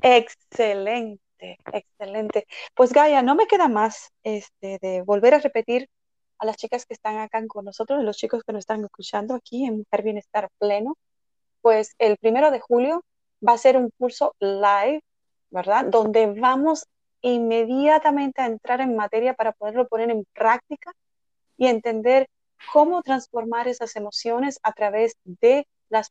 excelente, 0.03 1.59
excelente. 1.73 2.47
Pues 2.77 2.93
Gaia, 2.93 3.23
no 3.23 3.35
me 3.35 3.49
queda 3.49 3.67
más 3.67 4.13
este, 4.23 4.79
de 4.81 5.03
volver 5.03 5.35
a 5.35 5.41
repetir 5.41 5.89
a 6.39 6.47
las 6.47 6.57
chicas 6.57 6.87
que 6.87 6.95
están 6.95 7.19
acá 7.19 7.45
con 7.49 7.65
nosotros, 7.65 8.05
los 8.05 8.17
chicos 8.17 8.45
que 8.45 8.53
nos 8.53 8.61
están 8.61 8.85
escuchando 8.85 9.35
aquí 9.35 9.65
en 9.65 9.79
Mujer 9.79 10.05
Bienestar 10.05 10.49
Pleno, 10.59 10.97
pues 11.63 11.97
el 11.99 12.19
primero 12.19 12.53
de 12.53 12.61
julio 12.61 13.05
va 13.47 13.55
a 13.55 13.59
ser 13.59 13.77
un 13.77 13.91
curso 13.99 14.37
live, 14.39 15.03
¿verdad? 15.51 15.87
Donde 15.87 16.29
vamos 16.29 16.87
inmediatamente 17.23 18.41
a 18.41 18.47
entrar 18.47 18.81
en 18.81 18.95
materia 18.95 19.35
para 19.35 19.51
poderlo 19.51 19.89
poner 19.89 20.11
en 20.11 20.25
práctica 20.33 20.93
y 21.57 21.67
entender 21.67 22.29
cómo 22.73 23.03
transformar 23.03 23.69
esas 23.69 23.97
emociones 23.97 24.59
a 24.63 24.73
través 24.73 25.17
de 25.25 25.67
las, 25.89 26.11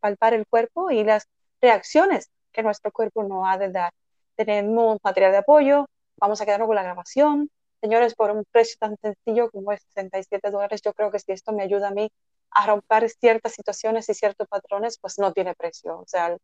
palpar 0.00 0.34
el 0.34 0.46
cuerpo 0.46 0.90
y 0.90 1.04
las 1.04 1.28
reacciones 1.60 2.30
que 2.52 2.62
nuestro 2.62 2.92
cuerpo 2.92 3.24
no 3.24 3.46
ha 3.46 3.58
de 3.58 3.70
dar. 3.70 3.92
Tenemos 4.36 4.98
material 5.02 5.32
de 5.32 5.38
apoyo, 5.38 5.86
vamos 6.16 6.40
a 6.40 6.44
quedarnos 6.44 6.66
con 6.66 6.76
la 6.76 6.82
grabación. 6.82 7.50
Señores, 7.80 8.14
por 8.14 8.30
un 8.30 8.44
precio 8.50 8.76
tan 8.78 8.96
sencillo 9.00 9.50
como 9.50 9.72
es 9.72 9.82
67 9.94 10.50
dólares, 10.50 10.80
yo 10.82 10.92
creo 10.94 11.10
que 11.10 11.18
si 11.18 11.32
esto 11.32 11.52
me 11.52 11.62
ayuda 11.62 11.88
a 11.88 11.90
mí 11.92 12.10
a 12.50 12.66
romper 12.66 13.08
ciertas 13.10 13.52
situaciones 13.52 14.08
y 14.08 14.14
ciertos 14.14 14.48
patrones, 14.48 14.98
pues 14.98 15.18
no 15.18 15.32
tiene 15.32 15.54
precio. 15.54 15.98
O 15.98 16.06
sea, 16.06 16.36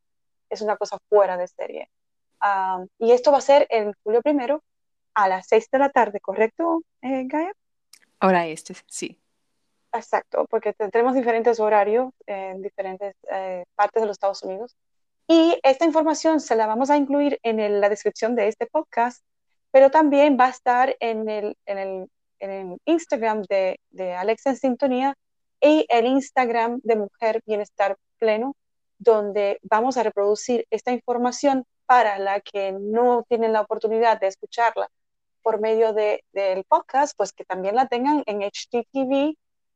es 0.51 0.61
una 0.61 0.77
cosa 0.77 0.99
fuera 1.09 1.37
de 1.37 1.49
serie. 1.49 1.88
Ah, 2.41 2.85
y 2.99 3.12
esto 3.12 3.33
va 3.33 3.38
a 3.38 3.41
ser 3.41 3.67
el 3.71 3.95
julio 4.03 4.23
primero 4.23 4.62
a 5.15 5.29
las 5.29 5.47
6 5.49 5.69
de 5.71 5.79
la 5.79 5.91
tarde, 5.91 6.21
¿correcto, 6.21 6.83
eh, 7.03 7.25
Gaia? 7.27 7.53
Ahora 8.23 8.47
este, 8.47 8.77
sí. 8.87 9.19
Exacto, 9.93 10.47
porque 10.49 10.73
tendremos 10.73 11.13
diferentes 11.13 11.59
horarios 11.59 12.13
en 12.25 12.63
diferentes 12.63 13.17
eh, 13.29 13.65
partes 13.75 14.01
de 14.01 14.07
los 14.07 14.15
Estados 14.15 14.45
Unidos. 14.45 14.77
Y 15.27 15.59
esta 15.65 15.85
información 15.85 16.39
se 16.39 16.55
la 16.55 16.69
vamos 16.69 16.89
a 16.89 16.97
incluir 16.97 17.41
en 17.43 17.81
la 17.81 17.89
descripción 17.89 18.37
de 18.37 18.47
este 18.47 18.67
podcast, 18.67 19.25
pero 19.73 19.91
también 19.91 20.37
va 20.39 20.47
a 20.47 20.51
estar 20.51 20.97
en 21.01 21.29
el, 21.29 21.57
en 21.67 21.79
el, 21.79 22.09
en 22.39 22.51
el 22.51 22.79
Instagram 22.85 23.43
de, 23.49 23.81
de 23.91 24.15
Alexa 24.15 24.51
en 24.51 24.57
Sintonía 24.57 25.17
y 25.61 25.85
el 25.89 26.07
Instagram 26.07 26.79
de 26.85 26.95
Mujer 26.95 27.41
Bienestar 27.45 27.97
Pleno, 28.19 28.55
donde 28.99 29.59
vamos 29.63 29.97
a 29.97 30.05
reproducir 30.05 30.65
esta 30.71 30.93
información 30.93 31.65
para 31.87 32.21
la 32.21 32.41
que 32.41 32.71
no 32.71 33.25
tienen 33.29 33.53
la 33.53 33.63
oportunidad 33.63 34.21
de 34.21 34.29
escucharla 34.29 34.89
por 35.43 35.61
medio 35.61 35.93
de, 35.93 36.25
del 36.33 36.65
podcast, 36.65 37.15
pues 37.17 37.33
que 37.33 37.45
también 37.45 37.77
la 37.77 37.87
tengan 37.89 38.23
en 38.27 38.43
HTTV 38.43 39.35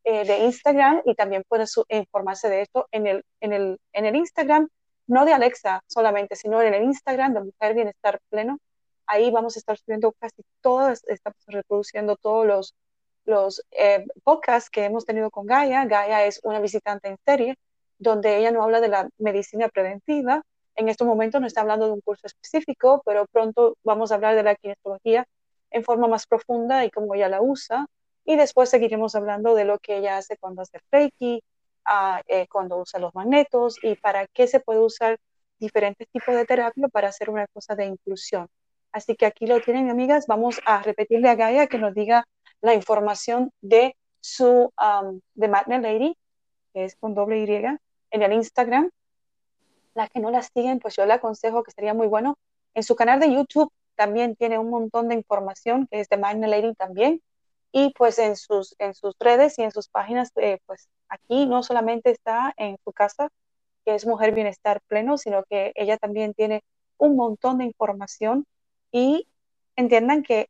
eh, 0.08 0.24
de 0.24 0.38
Instagram 0.44 1.02
y 1.04 1.16
también 1.16 1.42
pueden 1.48 1.66
informarse 1.88 2.48
de 2.48 2.62
esto 2.62 2.86
en 2.92 3.08
el, 3.08 3.24
en, 3.40 3.52
el, 3.52 3.80
en 3.92 4.06
el 4.06 4.14
Instagram, 4.14 4.68
no 5.08 5.24
de 5.24 5.32
Alexa 5.32 5.82
solamente, 5.88 6.36
sino 6.36 6.62
en 6.62 6.74
el 6.74 6.84
Instagram 6.84 7.34
de 7.34 7.40
Mujer 7.40 7.74
Bienestar 7.74 8.20
Pleno. 8.30 8.58
Ahí 9.06 9.32
vamos 9.32 9.56
a 9.56 9.58
estar 9.58 9.76
subiendo 9.76 10.12
casi 10.12 10.42
todas, 10.60 11.02
estamos 11.08 11.42
reproduciendo 11.48 12.16
todos 12.16 12.46
los, 12.46 12.74
los 13.24 13.62
eh, 13.72 14.06
podcasts 14.22 14.70
que 14.70 14.84
hemos 14.84 15.04
tenido 15.04 15.30
con 15.30 15.44
Gaia. 15.46 15.84
Gaia 15.86 16.24
es 16.24 16.40
una 16.44 16.60
visitante 16.60 17.08
en 17.08 17.18
serie, 17.24 17.56
donde 17.98 18.36
ella 18.38 18.52
no 18.52 18.62
habla 18.62 18.80
de 18.80 18.88
la 18.88 19.08
medicina 19.18 19.68
preventiva, 19.68 20.42
En 20.76 20.88
este 20.88 21.04
momento 21.04 21.40
no 21.40 21.46
está 21.46 21.62
hablando 21.62 21.86
de 21.86 21.92
un 21.92 22.00
curso 22.00 22.26
específico, 22.26 23.02
pero 23.04 23.26
pronto 23.26 23.76
vamos 23.82 24.12
a 24.12 24.16
hablar 24.16 24.36
de 24.36 24.42
la 24.44 24.54
kinesiología 24.54 25.26
en 25.76 25.84
forma 25.84 26.08
más 26.08 26.26
profunda 26.26 26.84
y 26.84 26.90
cómo 26.90 27.14
ella 27.14 27.28
la 27.28 27.42
usa. 27.42 27.86
Y 28.24 28.36
después 28.36 28.70
seguiremos 28.70 29.14
hablando 29.14 29.54
de 29.54 29.64
lo 29.64 29.78
que 29.78 29.98
ella 29.98 30.16
hace 30.16 30.36
cuando 30.38 30.62
hace 30.62 30.80
Reiki, 30.90 31.42
ah, 31.84 32.22
eh, 32.26 32.46
cuando 32.48 32.78
usa 32.78 32.98
los 32.98 33.14
magnetos 33.14 33.78
y 33.82 33.94
para 33.94 34.26
qué 34.26 34.46
se 34.46 34.60
puede 34.60 34.80
usar 34.80 35.18
diferentes 35.58 36.08
tipos 36.08 36.34
de 36.34 36.46
terapia 36.46 36.88
para 36.88 37.08
hacer 37.08 37.28
una 37.30 37.46
cosa 37.48 37.74
de 37.74 37.84
inclusión. 37.84 38.48
Así 38.90 39.16
que 39.16 39.26
aquí 39.26 39.46
lo 39.46 39.60
tienen, 39.60 39.90
amigas. 39.90 40.26
Vamos 40.26 40.60
a 40.64 40.82
repetirle 40.82 41.28
a 41.28 41.34
Gaia 41.34 41.66
que 41.66 41.78
nos 41.78 41.94
diga 41.94 42.24
la 42.62 42.72
información 42.72 43.52
de 43.60 43.94
su, 44.20 44.72
de 45.34 45.48
Magnet 45.48 45.82
Lady, 45.82 46.16
que 46.72 46.84
es 46.84 46.96
con 46.96 47.14
doble 47.14 47.38
Y, 47.40 47.64
en 48.10 48.22
el 48.22 48.32
Instagram. 48.32 48.90
Las 49.94 50.08
que 50.08 50.20
no 50.20 50.30
la 50.30 50.42
siguen, 50.42 50.78
pues 50.80 50.96
yo 50.96 51.04
le 51.04 51.12
aconsejo 51.12 51.62
que 51.62 51.70
sería 51.70 51.92
muy 51.92 52.06
bueno. 52.06 52.38
En 52.74 52.82
su 52.82 52.96
canal 52.96 53.20
de 53.20 53.32
YouTube 53.32 53.70
también 53.96 54.36
tiene 54.36 54.58
un 54.58 54.70
montón 54.70 55.08
de 55.08 55.16
información 55.16 55.88
que 55.90 56.00
es 56.00 56.08
de 56.08 56.16
Magnet 56.16 56.50
Lady 56.50 56.74
también. 56.74 57.22
Y 57.72 57.92
pues 57.98 58.18
en 58.18 58.36
sus, 58.36 58.74
en 58.78 58.94
sus 58.94 59.14
redes 59.18 59.58
y 59.58 59.62
en 59.62 59.72
sus 59.72 59.88
páginas, 59.88 60.30
eh, 60.36 60.58
pues 60.66 60.88
aquí 61.08 61.46
no 61.46 61.62
solamente 61.62 62.10
está 62.10 62.54
en 62.56 62.78
su 62.84 62.92
casa, 62.92 63.28
que 63.84 63.94
es 63.94 64.06
Mujer 64.06 64.32
Bienestar 64.32 64.80
Pleno, 64.86 65.18
sino 65.18 65.44
que 65.44 65.72
ella 65.74 65.98
también 65.98 66.34
tiene 66.34 66.62
un 66.98 67.16
montón 67.16 67.58
de 67.58 67.64
información 67.64 68.46
y 68.92 69.28
entiendan 69.76 70.22
que 70.22 70.48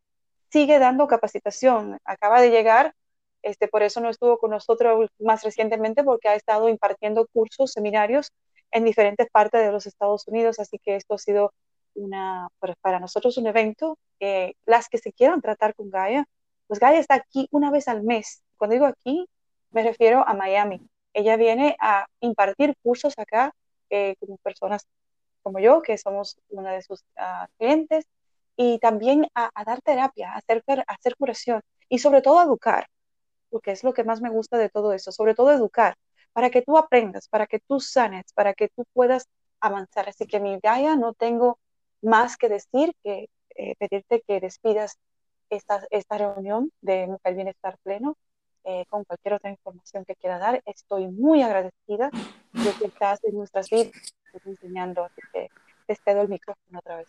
sigue 0.51 0.79
dando 0.79 1.07
capacitación. 1.09 1.99
Acaba 2.05 2.41
de 2.41 2.51
llegar, 2.51 2.95
este, 3.43 3.69
por 3.69 3.83
eso 3.83 4.01
no 4.01 4.11
estuvo 4.11 4.39
con 4.39 4.51
nosotros 4.51 5.11
más 5.19 5.43
recientemente, 5.43 6.05
porque 6.05 6.29
ha 6.29 6.35
estado 6.35 6.69
impartiendo 6.69 7.27
cursos, 7.33 7.73
seminarios 7.73 8.33
en 8.71 8.85
diferentes 8.85 9.29
partes 9.31 9.63
de 9.65 9.73
los 9.73 9.87
Estados 9.87 10.27
Unidos, 10.29 10.59
así 10.59 10.79
que 10.79 10.97
esto 10.97 11.15
ha 11.15 11.19
sido 11.19 11.53
una, 11.97 12.49
para 12.81 13.01
nosotros 13.01 13.37
un 13.39 13.47
evento. 13.47 13.99
las 14.67 14.89
que 14.89 14.99
se 14.99 15.13
quieran 15.13 15.41
tratar 15.43 15.75
con 15.75 15.91
Gaia, 15.91 16.27
pues 16.67 16.81
Gaia 16.81 17.01
está 17.01 17.15
aquí 17.15 17.49
una 17.51 17.71
vez 17.71 17.89
al 17.89 18.03
mes. 18.03 18.43
Cuando 18.57 18.75
digo 18.75 18.87
aquí, 18.87 19.29
me 19.71 19.83
refiero 19.83 20.27
a 20.27 20.35
Miami. 20.35 20.81
Ella 21.13 21.37
viene 21.37 21.77
a 21.81 22.07
impartir 22.21 22.75
cursos 22.83 23.15
acá 23.19 23.53
eh, 23.91 24.17
con 24.21 24.37
personas 24.39 24.87
como 25.43 25.61
yo, 25.61 25.83
que 25.83 25.97
somos 25.99 26.39
una 26.49 26.73
de 26.73 26.83
sus 26.83 27.05
ah, 27.17 27.47
clientes, 27.59 28.07
y 28.57 28.79
también 28.81 29.29
a, 29.35 29.51
dar 29.65 29.81
terapia, 29.83 30.33
a 30.33 30.39
hacer, 30.39 30.65
a 30.67 30.95
hacer 30.95 31.17
curación 31.17 31.61
y 31.89 31.99
sobre 31.99 32.23
todo 32.23 32.43
educar, 32.43 32.89
porque 33.51 33.73
es 33.73 33.85
lo 33.85 33.95
que 33.95 34.05
más 34.05 34.21
me 34.21 34.31
gusta 34.31 34.59
de 34.59 34.71
todo 34.71 34.93
eso, 34.93 35.13
sobre 35.13 35.35
todo 35.35 35.53
educar, 35.53 35.97
para 36.33 36.51
que 36.51 36.63
tú 36.63 36.77
aprendas, 36.79 37.29
para 37.29 37.47
que 37.47 37.61
tú 37.61 37.81
sanes, 37.81 38.33
para 38.35 38.55
que 38.55 38.69
tú 38.69 38.85
puedas 38.93 39.29
avanzar. 39.61 40.09
Así 40.09 40.27
que 40.27 40.41
mi 40.41 40.59
Gaia 40.61 40.97
no 40.97 41.15
tengo 41.15 41.59
más 42.03 42.37
que 42.37 42.49
decir 42.49 42.93
que 43.03 43.29
eh, 43.57 43.75
pedirte 43.79 44.23
que 44.27 44.41
despidas 44.41 44.99
esta, 45.51 45.87
esta 45.91 46.19
reunión 46.19 46.71
de 46.81 47.07
Mujer 47.07 47.35
Bienestar 47.35 47.79
Pleno 47.83 48.17
eh, 48.65 48.85
con 48.89 49.05
cualquier 49.05 49.35
otra 49.35 49.51
información 49.51 50.05
que 50.05 50.17
quiera 50.17 50.39
dar. 50.39 50.63
Estoy 50.67 51.07
muy 51.07 51.43
agradecida 51.43 52.11
de 52.53 52.73
que 52.79 52.87
estás 52.87 53.23
en 53.25 53.37
nuestras 53.37 53.71
vidas 53.71 53.93
enseñando, 54.45 55.05
así 55.05 55.21
que 55.33 55.49
te 55.87 55.97
cedo 56.05 56.23
el 56.23 56.29
micrófono 56.29 56.79
otra 56.79 56.97
vez. 56.97 57.09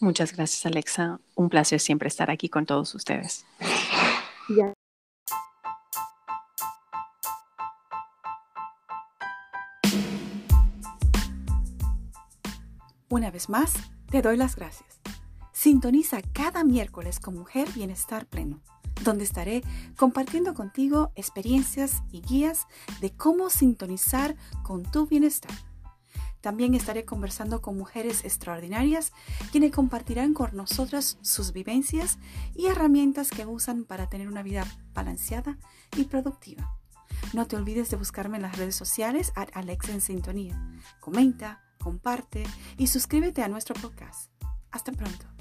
Muchas 0.00 0.34
gracias, 0.36 0.66
Alexa. 0.66 1.20
Un 1.34 1.48
placer 1.48 1.78
siempre 1.78 2.08
estar 2.08 2.30
aquí 2.30 2.48
con 2.48 2.66
todos 2.66 2.94
ustedes. 2.94 3.46
Una 13.12 13.32
vez 13.32 13.48
más, 13.48 13.72
te 14.08 14.22
doy 14.22 14.36
las 14.36 14.54
gracias. 14.54 15.00
Sintoniza 15.50 16.22
cada 16.32 16.62
miércoles 16.62 17.18
con 17.18 17.36
Mujer 17.36 17.68
Bienestar 17.72 18.24
Pleno, 18.24 18.60
donde 19.02 19.24
estaré 19.24 19.64
compartiendo 19.96 20.54
contigo 20.54 21.10
experiencias 21.16 22.04
y 22.12 22.20
guías 22.20 22.68
de 23.00 23.10
cómo 23.10 23.50
sintonizar 23.50 24.36
con 24.62 24.84
tu 24.84 25.08
bienestar. 25.08 25.50
También 26.40 26.74
estaré 26.74 27.04
conversando 27.04 27.60
con 27.60 27.76
mujeres 27.76 28.24
extraordinarias 28.24 29.12
quienes 29.50 29.72
compartirán 29.72 30.32
con 30.32 30.56
nosotras 30.56 31.18
sus 31.20 31.52
vivencias 31.52 32.20
y 32.54 32.66
herramientas 32.68 33.30
que 33.30 33.44
usan 33.44 33.86
para 33.86 34.08
tener 34.08 34.28
una 34.28 34.44
vida 34.44 34.64
balanceada 34.94 35.58
y 35.96 36.04
productiva. 36.04 36.76
No 37.32 37.48
te 37.48 37.56
olvides 37.56 37.90
de 37.90 37.96
buscarme 37.96 38.36
en 38.36 38.44
las 38.44 38.56
redes 38.56 38.76
sociales 38.76 39.32
a 39.34 39.42
Alex 39.52 40.00
Sintonía. 40.00 40.62
Comenta, 41.00 41.64
comparte 41.80 42.44
y 42.78 42.86
suscríbete 42.86 43.42
a 43.42 43.48
nuestro 43.48 43.74
podcast. 43.74 44.30
Hasta 44.70 44.92
pronto. 44.92 45.39